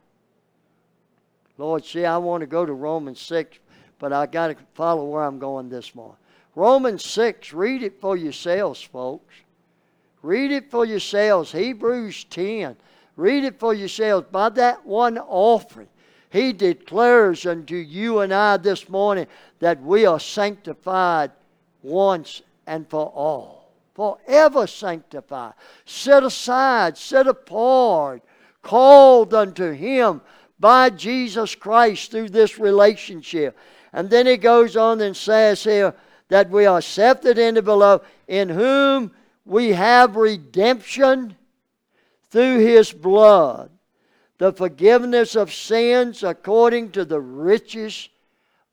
[1.59, 3.59] Lord, see, I want to go to Romans 6,
[3.99, 6.19] but I got to follow where I'm going this morning.
[6.57, 9.35] Romans 6, read it for yourselves, folks.
[10.23, 11.53] Read it for yourselves.
[11.53, 12.75] Hebrews 10.
[13.17, 14.27] Read it for yourselves.
[14.33, 15.89] By that one offering,
[16.31, 19.27] He declares unto you and I this morning
[19.61, 21.31] that we are sanctified
[21.83, 23.71] once and for all.
[23.95, 25.53] Forever sanctified.
[25.85, 28.23] Set aside, set apart,
[28.63, 30.23] called unto Him
[30.59, 33.59] by Jesus Christ through this relationship.
[33.93, 35.95] And then he goes on and says here
[36.29, 39.12] that we are accepted in the beloved, in whom
[39.45, 41.37] we have redemption
[42.31, 43.70] through his blood,
[44.39, 48.09] the forgiveness of sins according to the riches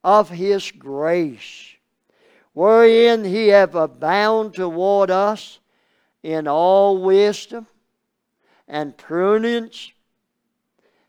[0.03, 1.75] of his grace,
[2.53, 5.59] wherein he hath abound toward us
[6.23, 7.67] in all wisdom
[8.67, 9.91] and prudence,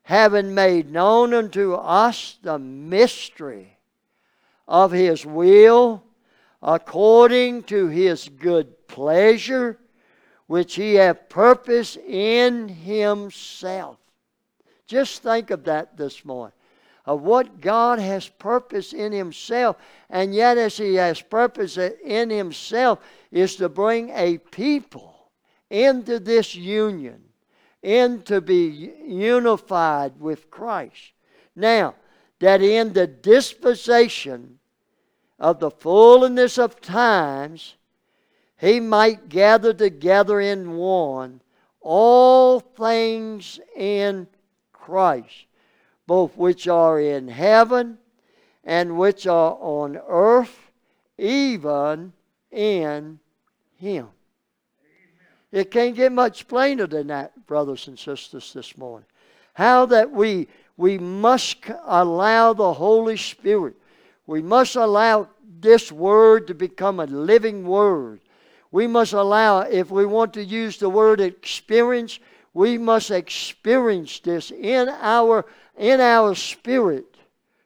[0.03, 3.79] having made known unto us the mystery
[4.69, 6.04] of his will
[6.65, 9.79] according to his good pleasure
[10.47, 13.99] which he hath purpose in himself.
[14.87, 16.55] Just think of that this morning.
[17.07, 19.77] Of what God has purpose in himself,
[20.09, 23.01] and yet as he has purpose in himself,
[23.31, 25.15] is to bring a people
[25.69, 27.23] into this union,
[27.83, 31.13] and to be unified with Christ.
[31.55, 31.95] Now,
[32.39, 34.59] that in the dispensation
[35.45, 37.75] of the fullness of times,
[38.57, 41.43] he might gather together in one
[41.83, 44.27] all things in
[44.73, 45.45] Christ,
[46.07, 47.99] both which are in heaven
[48.65, 50.73] and which are on earth,
[51.19, 52.15] even
[52.51, 53.21] in
[53.77, 54.09] Him.
[55.53, 59.07] It can't get much plainer than that, brothers and sisters, this morning.
[59.53, 63.75] How that we we must allow the Holy Spirit.
[64.27, 65.29] We must allow
[65.65, 68.21] this word to become a living word
[68.75, 72.19] we must allow, if we want to use the word experience,
[72.55, 75.47] we must experience this in our
[75.79, 77.05] in our spirit.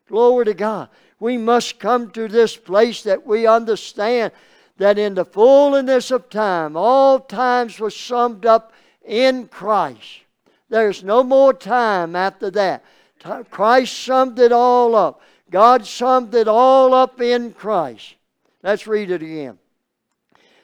[0.06, 0.90] Glory to God.
[1.18, 4.32] We must come to this place that we understand
[4.76, 10.20] that in the fullness of time, all times were summed up in Christ.
[10.68, 12.84] There's no more time after that.
[13.48, 15.22] Christ summed it all up.
[15.50, 18.14] God summed it all up in Christ.
[18.62, 19.58] Let's read it again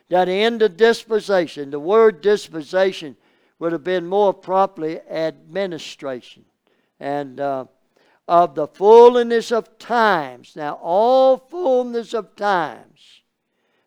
[0.09, 3.17] that in the dispensation, the word dispensation
[3.59, 6.45] would have been more properly administration,
[7.01, 7.65] and uh,
[8.29, 10.55] of the fullness of times.
[10.57, 13.23] Now, all fullness of times.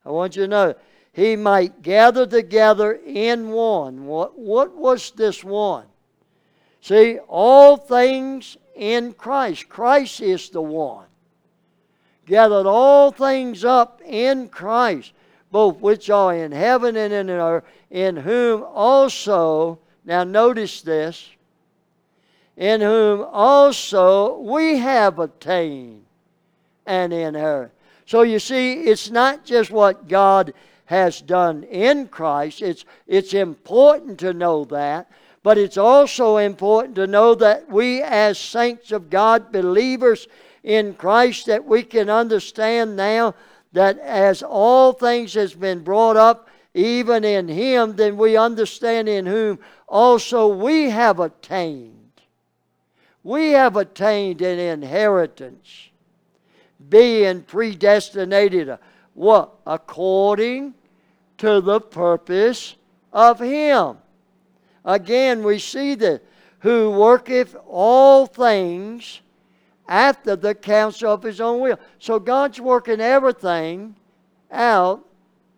[0.05, 0.75] I want you to know,
[1.11, 4.05] he might gather together in one.
[4.05, 5.85] What, what was this one?
[6.81, 9.67] See, all things in Christ.
[9.69, 11.05] Christ is the one.
[12.25, 15.13] Gathered all things up in Christ
[15.51, 21.29] both which are in heaven and in earth, in whom also, now notice this,
[22.55, 26.03] in whom also we have obtained
[26.85, 27.73] an inheritance.
[28.05, 30.53] So you see, it's not just what God
[30.85, 32.61] has done in Christ.
[32.61, 35.09] It's, it's important to know that.
[35.47, 40.27] But it's also important to know that we, as saints of God, believers
[40.61, 43.33] in Christ, that we can understand now
[43.71, 49.25] that as all things has been brought up, even in Him, then we understand in
[49.25, 52.11] whom also we have attained.
[53.23, 55.91] We have attained an inheritance,
[56.89, 58.77] being predestinated.
[59.13, 59.53] What?
[59.65, 60.73] According
[61.37, 62.75] to the purpose
[63.13, 63.99] of Him.
[64.87, 66.23] Again, we see that
[66.59, 69.19] who worketh all things
[69.85, 71.77] after the counsel of his own will.
[71.99, 73.97] So God's working everything
[74.49, 75.05] out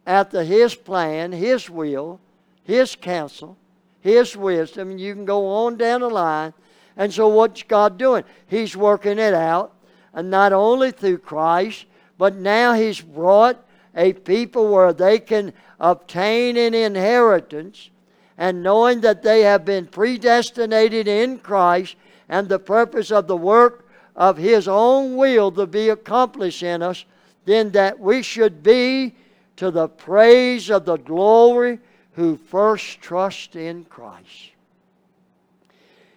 [0.08, 2.20] after his plan, his will,
[2.64, 3.56] his counsel,
[4.02, 4.98] his wisdom.
[4.98, 6.54] You can go on down the line.
[6.98, 8.24] And so what's God doing?
[8.48, 9.76] He's working it out,
[10.12, 11.86] and not only through Christ,
[12.18, 13.64] but now he's brought
[13.96, 17.92] a people where they can obtain an inheritance
[18.40, 21.98] and knowing that they have been predestinated in Christ
[22.30, 23.86] and the purpose of the work
[24.16, 27.04] of His own will to be accomplished in us,
[27.44, 29.14] then that we should be
[29.58, 31.80] to the praise of the glory
[32.14, 34.52] who first trust in Christ.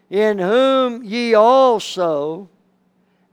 [0.09, 2.49] In whom ye also,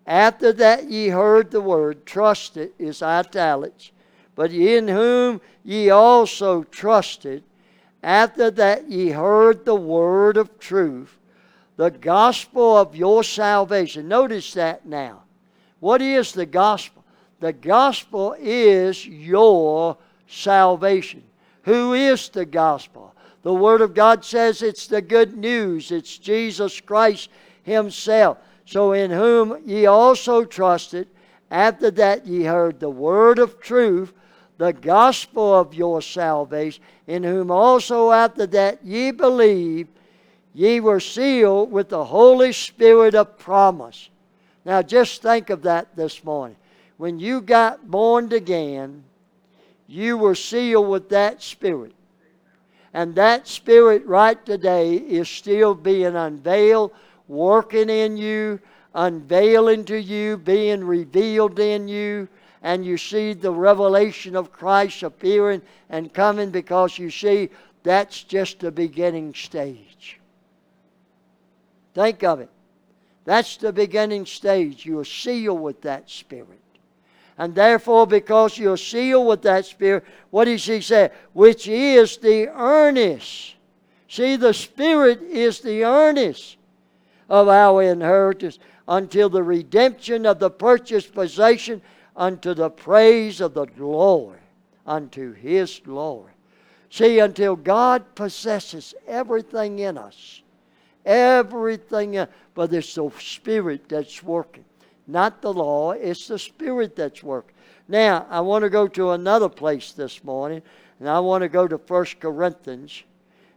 [0.07, 3.91] after that ye heard the word, trusted is italics,
[4.33, 7.43] but in whom ye also trusted,
[8.01, 11.17] after that ye heard the word of truth,
[11.77, 14.07] the gospel of your salvation.
[14.07, 15.23] Notice that now.
[15.79, 17.03] What is the gospel?
[17.39, 19.97] The gospel is your
[20.27, 21.23] salvation.
[21.63, 23.13] Who is the gospel?
[23.43, 25.91] The Word of God says it's the good news.
[25.91, 27.29] It's Jesus Christ
[27.63, 28.37] Himself.
[28.65, 31.07] So, in whom ye also trusted,
[31.49, 34.13] after that ye heard the word of truth,
[34.59, 39.89] the gospel of your salvation, in whom also after that ye believed,
[40.53, 44.09] ye were sealed with the Holy Spirit of promise.
[44.65, 46.57] Now just think of that this morning.
[46.97, 49.05] When you got born again,
[49.87, 51.93] you were sealed with that Spirit.
[52.93, 56.91] And that Spirit right today is still being unveiled,
[57.29, 58.59] working in you,
[58.93, 62.27] unveiling to you, being revealed in you
[62.61, 67.49] and you see the revelation of Christ appearing and coming because you see
[67.83, 70.19] that's just the beginning stage.
[71.93, 72.49] Think of it.
[73.25, 74.85] That's the beginning stage.
[74.85, 76.59] You're sealed with that Spirit.
[77.37, 81.09] And therefore, because you're sealed with that Spirit, what does he say?
[81.33, 83.55] Which is the earnest.
[84.09, 86.57] See, the Spirit is the earnest
[87.29, 91.81] of our inheritance until the redemption of the purchased possession
[92.19, 94.39] unto the praise of the glory,
[94.85, 96.33] unto His glory.
[96.91, 100.41] See, until God possesses everything in us,
[101.05, 104.65] everything, in, but it's the Spirit that's working.
[105.07, 107.55] Not the law, it's the Spirit that's working.
[107.87, 110.61] Now, I want to go to another place this morning,
[110.99, 113.03] and I want to go to 1 Corinthians,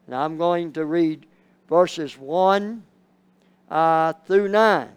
[0.07, 1.27] and I'm going to read
[1.69, 2.83] verses 1
[3.71, 4.89] uh, through 9.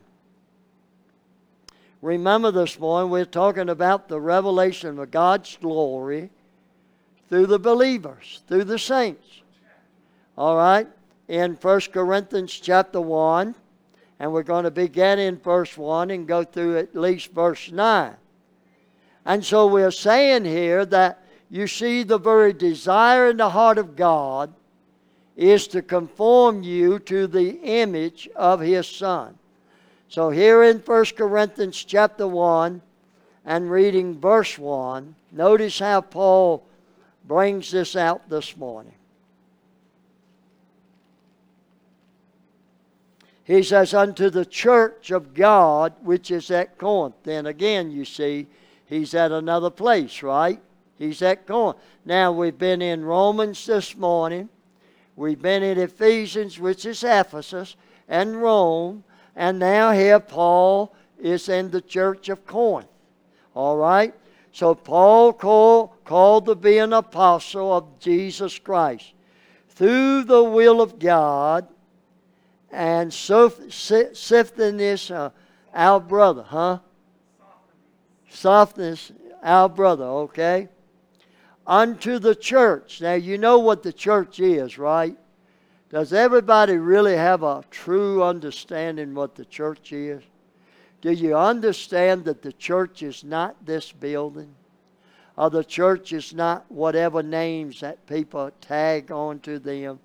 [2.01, 6.29] Remember this morning, we're talking about the revelation of God's glory
[7.29, 9.41] through the believers, through the saints.
[10.37, 10.87] All right?
[11.27, 13.55] In 1 Corinthians chapter 1,
[14.19, 18.15] and we're going to begin in verse 1 and go through at least verse 9.
[19.25, 23.95] And so we're saying here that you see the very desire in the heart of
[23.95, 24.53] God
[25.35, 29.37] is to conform you to the image of His Son.
[30.07, 32.81] So here in 1 Corinthians chapter 1
[33.45, 36.65] and reading verse 1, notice how Paul
[37.25, 38.93] brings this out this morning.
[43.45, 47.15] He says, Unto the church of God which is at Corinth.
[47.23, 48.47] Then again, you see,
[48.87, 50.59] he's at another place, right?
[50.97, 51.77] He's at Corinth.
[52.05, 54.49] Now, we've been in Romans this morning.
[55.15, 57.75] We've been in Ephesians, which is Ephesus,
[58.09, 59.03] and Rome.
[59.35, 62.87] And now here Paul is in the church of Corinth.
[63.53, 64.13] All right?
[64.51, 69.13] So Paul called, called to be an apostle of Jesus Christ
[69.69, 71.67] through the will of God
[72.75, 75.29] and so sifting this uh,
[75.73, 76.79] our brother, huh?
[78.29, 80.67] Sosthenes, our brother, okay?
[81.65, 82.99] Unto the church.
[82.99, 85.17] Now you know what the church is, right?
[85.89, 90.23] Does everybody really have a true understanding what the church is?
[91.01, 94.55] Do you understand that the church is not this building?
[95.37, 99.99] Or the church is not whatever names that people tag onto them?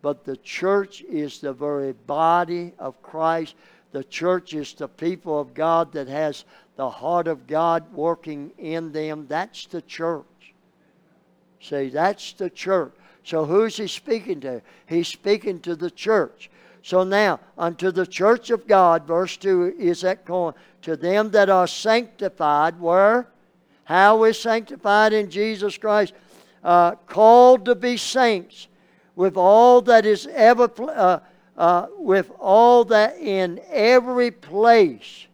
[0.00, 3.56] But the church is the very body of Christ.
[3.92, 6.44] The church is the people of God that has
[6.76, 9.26] the heart of God working in them.
[9.28, 10.24] That's the church.
[11.60, 12.92] See, that's the church.
[13.28, 14.62] So who's he speaking to?
[14.86, 16.48] He's speaking to the church.
[16.82, 21.50] So now, unto the church of God, verse 2 is that going, to them that
[21.50, 23.28] are sanctified, where?
[23.84, 26.14] How we're sanctified in Jesus Christ,
[26.64, 28.68] uh, called to be saints,
[29.14, 31.18] with all that is ever, uh,
[31.58, 35.26] uh, with all that in every place,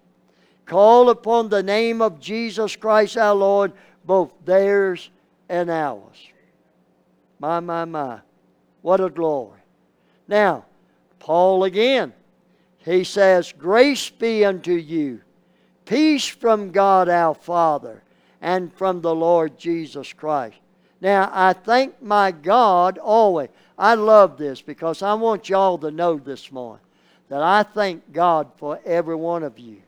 [0.66, 3.72] call upon the name of Jesus Christ our Lord,
[4.05, 5.11] both theirs
[5.49, 6.34] and ours.
[7.45, 8.20] My, my, my.
[8.80, 9.61] What a glory.
[10.26, 10.64] Now,
[11.18, 12.14] Paul again,
[12.78, 15.20] he says, Grace be unto you,
[15.84, 18.03] peace from God our Father,
[18.40, 20.57] and from the Lord Jesus Christ.
[21.03, 23.51] Now, I thank my God always.
[23.76, 26.86] I love this because I want y'all to know this morning
[27.28, 29.82] that I thank God for every one of you.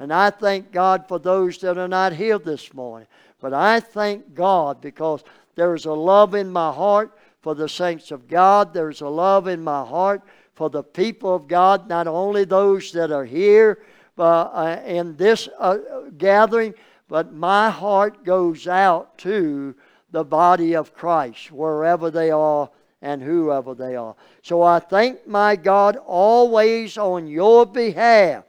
[0.00, 3.06] And I thank God for those that are not here this morning.
[3.40, 5.22] But I thank God because
[5.56, 8.72] there is a love in my heart for the saints of God.
[8.72, 10.22] There's a love in my heart
[10.54, 13.82] for the people of God, not only those that are here
[14.18, 15.78] uh, in this uh,
[16.16, 16.74] gathering,
[17.08, 19.74] but my heart goes out to
[20.10, 22.70] the body of Christ, wherever they are
[23.02, 24.16] and whoever they are.
[24.42, 28.44] So I thank my God always on your behalf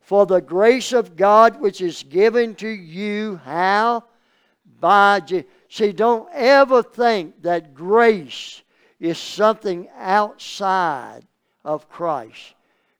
[0.00, 3.40] for the grace of God which is given to you.
[3.44, 4.04] How?
[4.80, 5.20] By.
[5.72, 8.60] See, don't ever think that grace
[9.00, 11.22] is something outside
[11.64, 12.52] of Christ.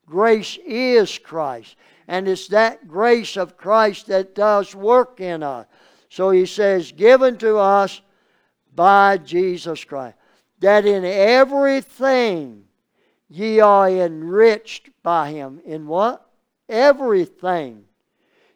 [0.07, 1.77] Grace is Christ.
[2.09, 5.67] And it's that grace of Christ that does work in us.
[6.09, 8.01] So he says, given to us
[8.75, 10.17] by Jesus Christ,
[10.61, 12.65] that in everything
[13.29, 15.61] ye are enriched by him.
[15.67, 16.27] In what?
[16.71, 17.85] Everything.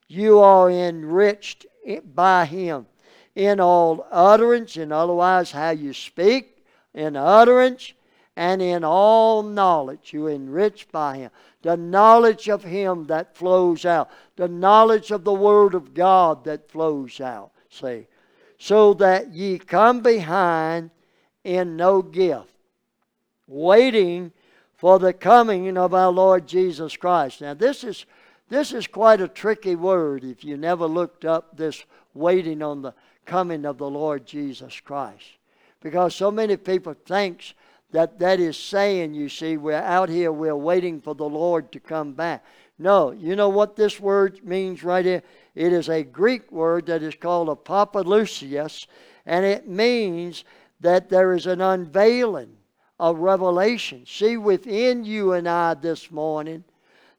[0.09, 1.67] You are enriched
[2.15, 2.87] by him.
[3.37, 6.65] In all utterance, and otherwise how you speak,
[6.95, 7.93] in utterance
[8.37, 10.13] and in all knowledge.
[10.13, 11.31] You enriched by Him.
[11.63, 14.11] The knowledge of Him that flows out.
[14.37, 17.53] The knowledge of the Word of God that flows out.
[17.71, 18.07] See?
[18.59, 20.91] So that ye come behind
[21.45, 22.53] in no gift,
[23.47, 24.33] waiting
[24.77, 27.41] for the coming of our Lord Jesus Christ.
[27.41, 28.05] Now, this is,
[28.49, 31.85] this is quite a tricky word if you never looked up this
[32.15, 32.95] waiting on the
[33.27, 35.25] coming of the Lord Jesus Christ
[35.83, 37.55] because so many people thinks
[37.93, 41.81] that that is saying, you see, we're out here, we're waiting for the Lord to
[41.81, 42.45] come back.
[42.79, 45.23] No, you know what this word means right here?
[45.55, 48.87] It is a Greek word that is called apokalupsis,
[49.25, 50.45] and it means
[50.81, 52.57] that there is an unveiling,
[52.99, 54.05] of revelation.
[54.07, 56.65] See, within you and I this morning,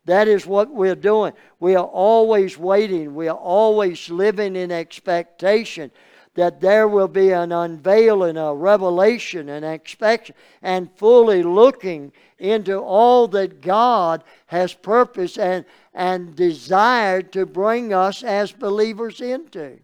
[0.08, 1.34] that is what we're doing.
[1.60, 3.14] We are always waiting.
[3.14, 5.92] We are always living in expectation
[6.34, 13.28] that there will be an unveiling, a revelation, an expectation, and fully looking into all
[13.28, 19.80] that God has purposed and, and desired to bring us as believers into.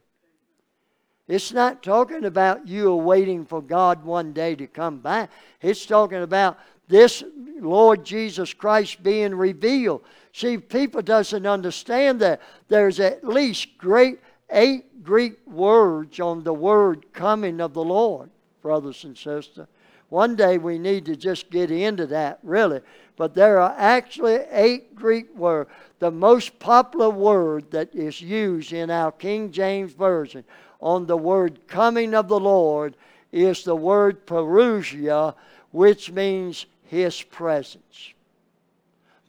[1.28, 5.32] It's not talking about you waiting for God one day to come back.
[5.62, 7.24] It's talking about this
[7.60, 10.04] Lord Jesus Christ being revealed.
[10.34, 14.20] See, people doesn't understand that there's at least great
[14.54, 18.30] eight Greek words on the word coming of the Lord,
[18.62, 19.68] brothers and sisters.
[20.10, 22.82] One day we need to just get into that, really.
[23.16, 25.70] But there are actually eight Greek words.
[26.00, 30.44] The most popular word that is used in our King James Version
[30.80, 32.96] on the word coming of the Lord
[33.32, 35.34] is the word parousia,
[35.72, 38.14] which means his presence.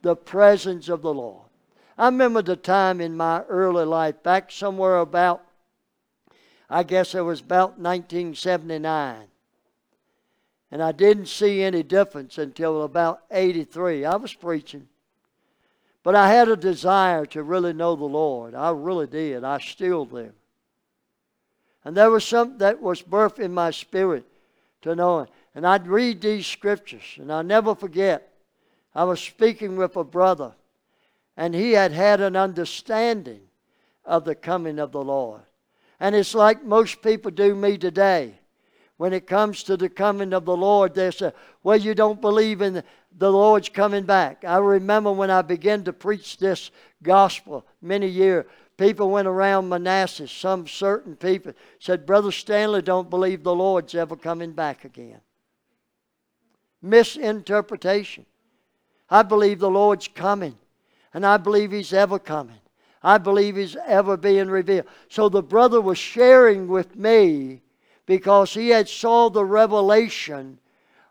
[0.01, 1.45] The presence of the Lord.
[1.97, 5.45] I remember the time in my early life, back somewhere about
[6.69, 9.27] I guess it was about 1979.
[10.71, 14.05] And I didn't see any difference until about 83.
[14.05, 14.87] I was preaching.
[16.03, 18.55] But I had a desire to really know the Lord.
[18.55, 19.43] I really did.
[19.43, 20.31] I still do.
[21.83, 24.25] And there was something that was birthed in my spirit
[24.81, 25.29] to know it.
[25.55, 28.33] And I'd read these scriptures, and I'll never forget.
[28.93, 30.53] I was speaking with a brother,
[31.37, 33.39] and he had had an understanding
[34.03, 35.41] of the coming of the Lord.
[35.99, 38.35] And it's like most people do me today.
[38.97, 41.33] when it comes to the coming of the Lord, they say,
[41.63, 42.81] well, you don't believe in
[43.17, 44.45] the Lord's coming back.
[44.45, 46.71] I remember when I began to preach this
[47.03, 48.45] gospel many years,
[48.77, 54.15] people went around Manassas, some certain people said, Brother Stanley don't believe the Lord's ever
[54.15, 55.19] coming back again.
[56.85, 58.25] Misinterpretation.
[59.09, 60.57] I believe the Lord's coming,
[61.13, 62.59] and I believe He's ever coming.
[63.03, 64.85] I believe He's ever being revealed.
[65.09, 67.61] So the brother was sharing with me
[68.05, 70.59] because he had saw the revelation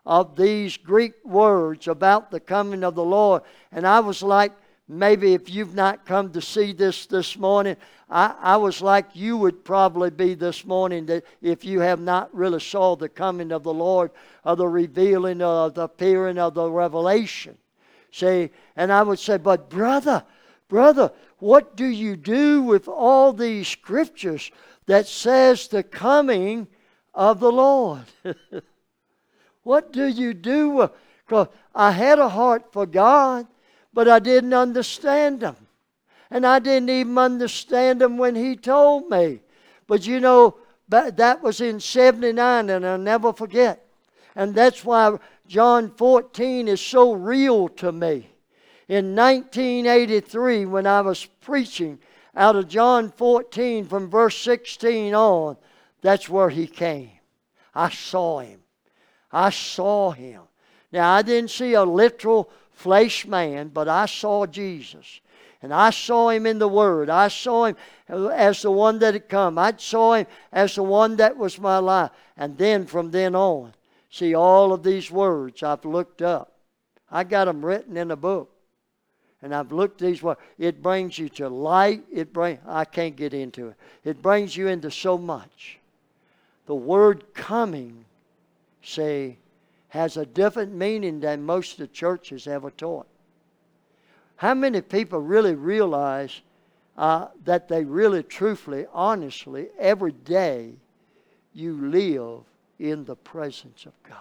[0.05, 3.41] of these Greek words about the coming of the Lord.
[3.71, 4.53] And I was like,
[4.87, 7.75] maybe if you've not come to see this this morning,
[8.09, 12.33] I, I was like you would probably be this morning that if you have not
[12.33, 14.11] really saw the coming of the Lord
[14.43, 17.57] or the revealing of the appearing of the revelation.
[18.11, 20.23] See, and I would say, but brother,
[20.69, 24.51] brother, what do you do with all these scriptures
[24.85, 26.67] that says the coming
[27.15, 28.03] of the Lord.
[29.63, 30.89] what do you do?
[31.25, 33.47] Because I had a heart for God,
[33.95, 35.55] but I didn't understand Him.
[36.29, 39.39] And I didn't even understand Him when He told me.
[39.87, 40.57] But you know,
[40.89, 43.87] that was in 79, and I'll never forget.
[44.35, 45.17] And that's why
[45.47, 48.29] John 14 is so real to me.
[48.87, 51.97] In 1983, when I was preaching
[52.35, 55.57] out of John 14 from verse 16 on,
[56.01, 57.11] that's where he came.
[57.73, 58.59] I saw him.
[59.31, 60.41] I saw him.
[60.91, 65.21] Now, I didn't see a literal flesh man, but I saw Jesus.
[65.61, 67.09] And I saw him in the Word.
[67.09, 67.75] I saw him
[68.07, 69.57] as the one that had come.
[69.57, 72.11] I saw him as the one that was my life.
[72.37, 73.73] And then from then on,
[74.11, 76.51] see all of these words I've looked up.
[77.09, 78.51] I got them written in a book.
[79.41, 80.39] And I've looked these words.
[80.57, 82.03] It brings you to light.
[82.11, 83.75] It bring I can't get into it.
[84.03, 85.79] It brings you into so much.
[86.65, 88.05] The word coming,
[88.81, 89.37] say,
[89.95, 93.07] has a different meaning than most of the churches ever taught.
[94.35, 96.41] How many people really realize
[96.97, 100.73] uh, that they really, truthfully, honestly, every day
[101.53, 102.41] you live
[102.77, 104.19] in the presence of God?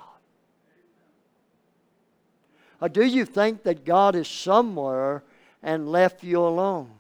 [2.81, 5.25] Or do you think that God is somewhere
[5.61, 6.93] and left you alone?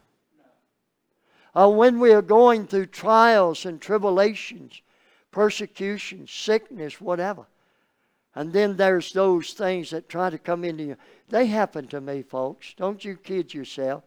[1.55, 4.83] Or when we are going through trials and tribulations,
[5.31, 7.47] persecution, sickness, whatever.
[8.35, 10.97] And then there's those things that try to come into you.
[11.29, 12.75] They happen to me, folks.
[12.77, 14.03] Don't you kid yourself.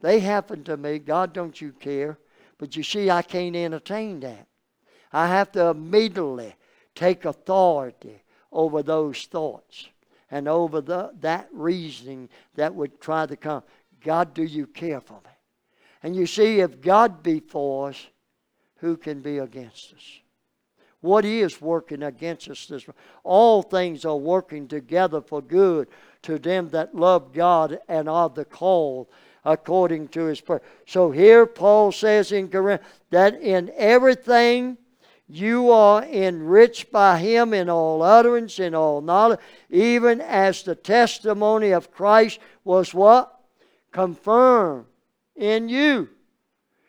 [0.00, 0.98] They happen to me.
[0.98, 2.18] God, don't you care.
[2.58, 4.46] But you see, I can't entertain that.
[5.12, 6.54] I have to immediately
[6.94, 9.88] take authority over those thoughts
[10.30, 13.62] and over the, that reasoning that would try to come.
[14.02, 15.30] God, do you care for me?
[16.02, 18.06] And you see, if God be for us,
[18.76, 20.20] who can be against us?
[21.00, 22.86] What is working against us this
[23.24, 25.88] all things are working together for good
[26.22, 29.06] to them that love God and are the called
[29.44, 30.68] according to his purpose.
[30.86, 34.76] So here Paul says in Corinth that in everything
[35.26, 39.40] you are enriched by him in all utterance, in all knowledge,
[39.70, 43.40] even as the testimony of Christ was what?
[43.92, 44.86] Confirmed
[45.36, 46.08] in you.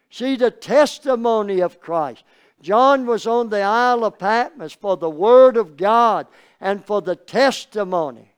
[0.09, 2.23] See the testimony of Christ.
[2.61, 6.27] John was on the Isle of Patmos for the Word of God
[6.59, 8.33] and for the testimony.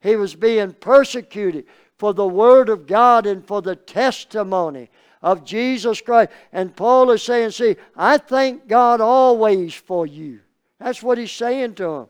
[0.00, 1.66] He was being persecuted
[1.98, 4.90] for the Word of God and for the testimony
[5.22, 6.30] of Jesus Christ.
[6.52, 10.40] And Paul is saying, See, I thank God always for you.
[10.78, 12.06] That's what he's saying to him.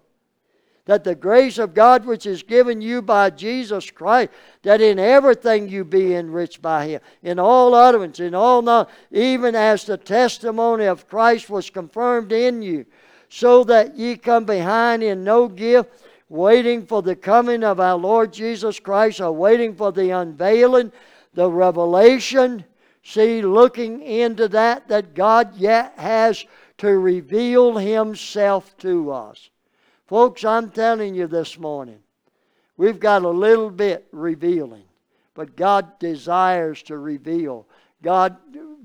[0.87, 4.30] That the grace of God which is given you by Jesus Christ,
[4.62, 9.55] that in everything you be enriched by Him, in all utterance, in all knowledge, even
[9.55, 12.87] as the testimony of Christ was confirmed in you,
[13.28, 15.91] so that ye come behind in no gift,
[16.28, 20.91] waiting for the coming of our Lord Jesus Christ, or waiting for the unveiling,
[21.34, 22.64] the revelation
[23.09, 26.45] See, looking into that, that God yet has
[26.78, 29.49] to reveal Himself to us.
[30.07, 31.99] Folks, I'm telling you this morning,
[32.77, 34.85] we've got a little bit revealing,
[35.35, 37.67] but God desires to reveal.
[38.03, 38.37] God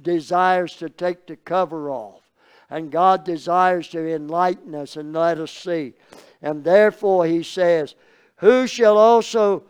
[0.02, 2.22] desires to take the cover off.
[2.70, 5.94] And God desires to enlighten us and let us see.
[6.42, 7.96] And therefore, He says,
[8.38, 9.64] Who shall also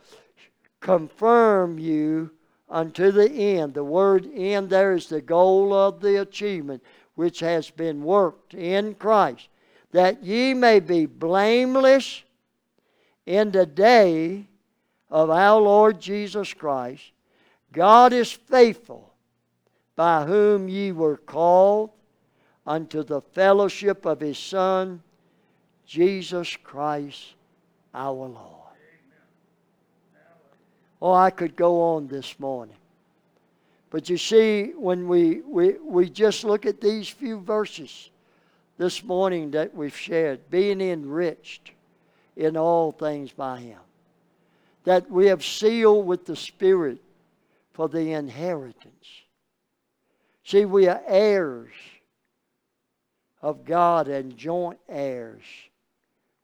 [0.82, 2.32] confirm you
[2.70, 3.74] unto the end.
[3.74, 6.84] The word end there is the goal of the achievement
[7.16, 9.50] which has been worked in Christ,
[9.92, 12.24] that ye may be blameless
[13.26, 14.46] in the day
[15.10, 17.04] of our Lord Jesus Christ.
[17.74, 19.14] God is faithful,
[19.96, 21.92] by whom ye were called
[22.66, 25.02] unto the fellowship of his Son,
[25.86, 27.34] Jesus Christ
[27.94, 28.62] our Lord.
[31.02, 32.76] Oh, I could go on this morning.
[33.90, 38.10] But you see, when we, we, we just look at these few verses
[38.82, 41.70] this morning that we've shared, being enriched
[42.36, 43.78] in all things by Him,
[44.86, 47.00] that we have sealed with the Spirit
[47.74, 49.06] for the inheritance.
[50.44, 51.72] See, we are heirs
[53.44, 55.44] of God and joint heirs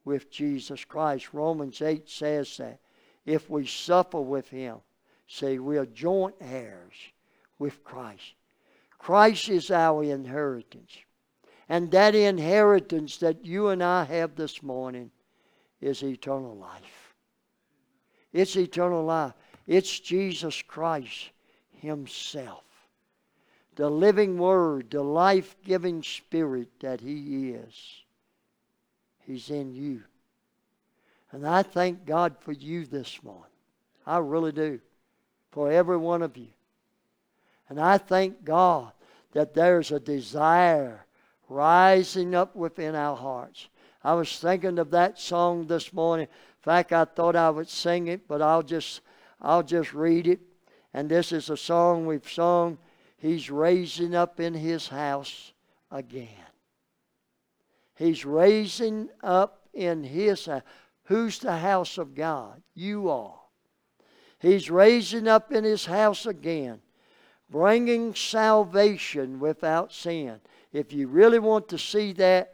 [0.06, 1.34] with Jesus Christ.
[1.34, 2.78] Romans 8 says that
[3.26, 4.76] if we suffer with Him,
[5.28, 6.94] say we are joint heirs
[7.58, 8.36] with Christ.
[9.00, 10.92] Christ is our inheritance.
[11.70, 15.12] And that inheritance that you and I have this morning
[15.82, 17.14] is eternal life.
[18.32, 19.34] It's eternal life.
[19.66, 21.30] It's Jesus Christ
[21.70, 22.64] Himself.
[23.76, 28.04] The living Word, the life giving Spirit that He is.
[29.20, 30.04] He's in you.
[31.32, 33.44] And I thank God for you this morning.
[34.06, 34.80] I really do.
[35.52, 36.48] For every one of you.
[37.68, 38.94] And I thank God
[39.34, 41.07] that there's a desire
[41.50, 43.68] rising up within our hearts.
[44.04, 46.28] I was thinking of that song this morning.
[46.28, 49.02] In fact, I thought I would sing it, but I'll just
[49.42, 50.40] I'll just read it.
[50.94, 52.78] And this is a song we've sung.
[53.18, 55.54] He's raising up in his house
[55.92, 56.30] again.
[57.96, 60.62] He's raising up in his house.
[61.06, 62.62] Who's the house of God?
[62.74, 63.40] You are.
[64.40, 66.82] He's raising up in his house again
[67.50, 70.40] bringing salvation without sin.
[70.78, 72.54] If you really want to see that,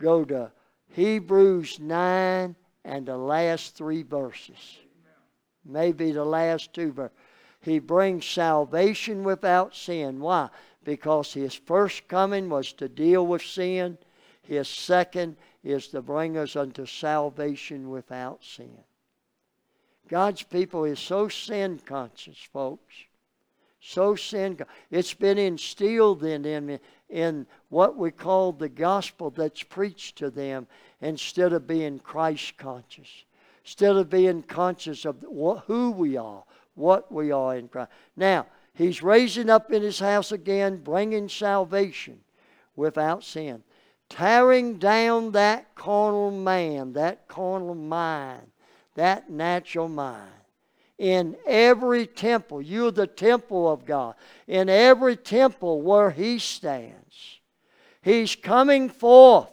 [0.00, 0.50] go to
[0.88, 4.80] Hebrews 9 and the last three verses.
[5.64, 7.16] Maybe the last two verses.
[7.60, 10.18] He brings salvation without sin.
[10.18, 10.48] Why?
[10.82, 13.96] Because his first coming was to deal with sin.
[14.42, 18.76] His second is to bring us unto salvation without sin.
[20.08, 22.92] God's people is so sin conscious, folks
[23.82, 24.58] so sin.
[24.90, 26.78] It's been instilled in them
[27.10, 30.66] in what we call the gospel that's preached to them
[31.00, 33.24] instead of being Christ conscious,
[33.64, 35.16] instead of being conscious of
[35.66, 37.90] who we are, what we are in Christ.
[38.16, 42.20] Now, He's raising up in His house again, bringing salvation
[42.76, 43.62] without sin,
[44.08, 48.46] tearing down that carnal man, that carnal mind,
[48.94, 50.30] that natural mind
[51.02, 52.62] in every temple.
[52.62, 54.14] You're the temple of God.
[54.46, 57.40] In every temple where He stands,
[58.02, 59.50] He's coming forth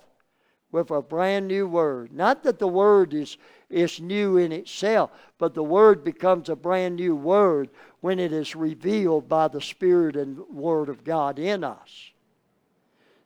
[0.71, 2.13] with a brand new word.
[2.13, 3.37] Not that the word is,
[3.67, 7.69] is new in itself, but the word becomes a brand new word
[8.01, 12.11] when it is revealed by the Spirit and Word of God in us.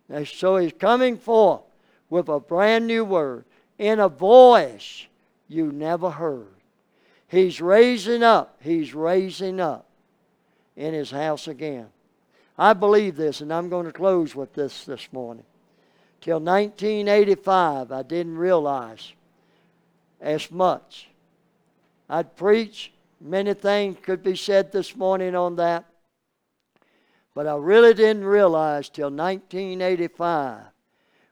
[0.07, 1.63] And so He's coming forth
[2.09, 3.43] with a brand new word
[3.77, 5.07] in a voice
[5.49, 6.52] you never heard.
[7.33, 8.59] He's raising up.
[8.61, 9.89] He's raising up
[10.75, 11.87] in his house again.
[12.59, 15.43] I believe this, and I'm going to close with this this morning.
[16.21, 19.13] Till 1985, I didn't realize
[20.21, 21.09] as much.
[22.07, 25.85] I'd preach, many things could be said this morning on that,
[27.33, 30.65] but I really didn't realize till 1985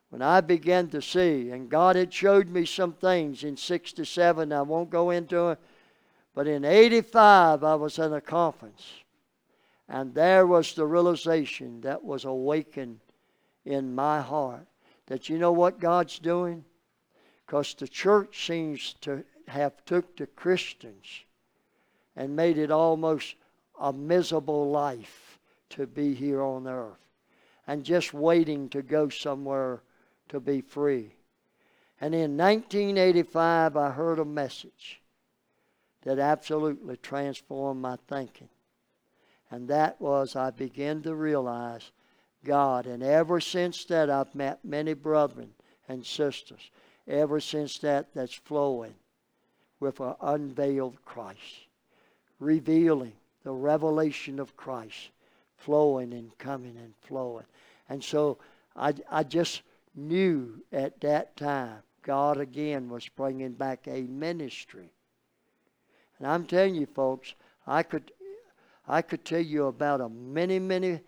[0.10, 4.64] when I began to see, and God had showed me some things in 67, I
[4.64, 5.60] won't go into it
[6.34, 8.86] but in 85, I was at a conference,
[9.90, 13.00] and there was the realization that was awakened
[13.66, 14.66] in my heart
[15.08, 16.64] that you know what God's doing?
[17.46, 21.06] Because the church seems to have took to Christians
[22.16, 23.36] and made it almost
[23.80, 25.38] a miserable life
[25.72, 26.98] to be here on earth
[27.68, 29.82] and just waiting to go somewhere
[30.30, 31.14] to be free.
[32.00, 35.01] And in 1985, I heard a message
[36.04, 38.50] that absolutely transformed my thinking.
[39.50, 41.92] And that was I began to realize
[42.44, 42.86] God.
[42.88, 45.52] And ever since that, I've met many brethren
[45.88, 46.72] and sisters.
[47.08, 48.96] Ever since that, that's flowing
[49.80, 51.68] with an unveiled Christ,
[52.40, 55.10] revealing the revelation of Christ,
[55.58, 57.46] flowing and coming and flowing.
[57.90, 58.38] And so
[58.76, 59.64] I, I just
[59.96, 64.94] knew at that time God again was bringing back a ministry
[66.22, 67.34] and I'm telling you, folks,
[67.66, 68.12] I could,
[68.88, 71.00] I could tell you about a many, many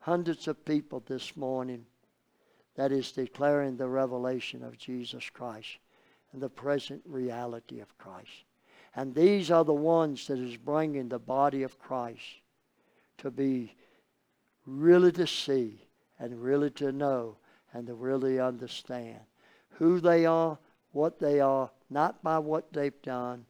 [0.00, 1.86] hundreds of people this morning
[2.74, 5.78] that is declaring the revelation of Jesus Christ
[6.32, 8.42] and the present reality of Christ.
[8.96, 12.40] And these are the ones that is bringing the body of Christ
[13.18, 13.72] to be
[14.66, 15.80] really to see
[16.18, 17.36] and really to know
[17.72, 19.20] and to really understand
[19.74, 20.58] who they are,
[20.90, 23.46] what they are, not by what they've done,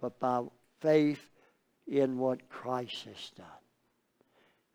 [0.00, 0.44] but by
[0.80, 1.30] faith
[1.86, 3.46] in what Christ has done.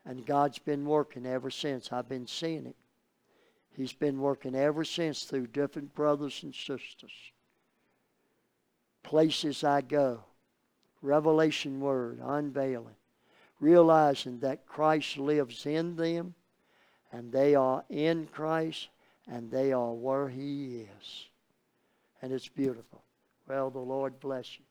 [0.06, 1.92] And God's been working ever since.
[1.92, 2.76] I've been seeing it.
[3.76, 7.12] He's been working ever since through different brothers and sisters.
[9.04, 10.24] Places I go,
[11.02, 12.96] revelation word, unveiling,
[13.60, 16.36] realizing that Christ lives in them
[17.12, 18.90] and they are in Christ
[19.28, 21.26] and they are where He is.
[22.22, 23.04] And it's beautiful.
[23.48, 24.65] Well, the Lord bless you.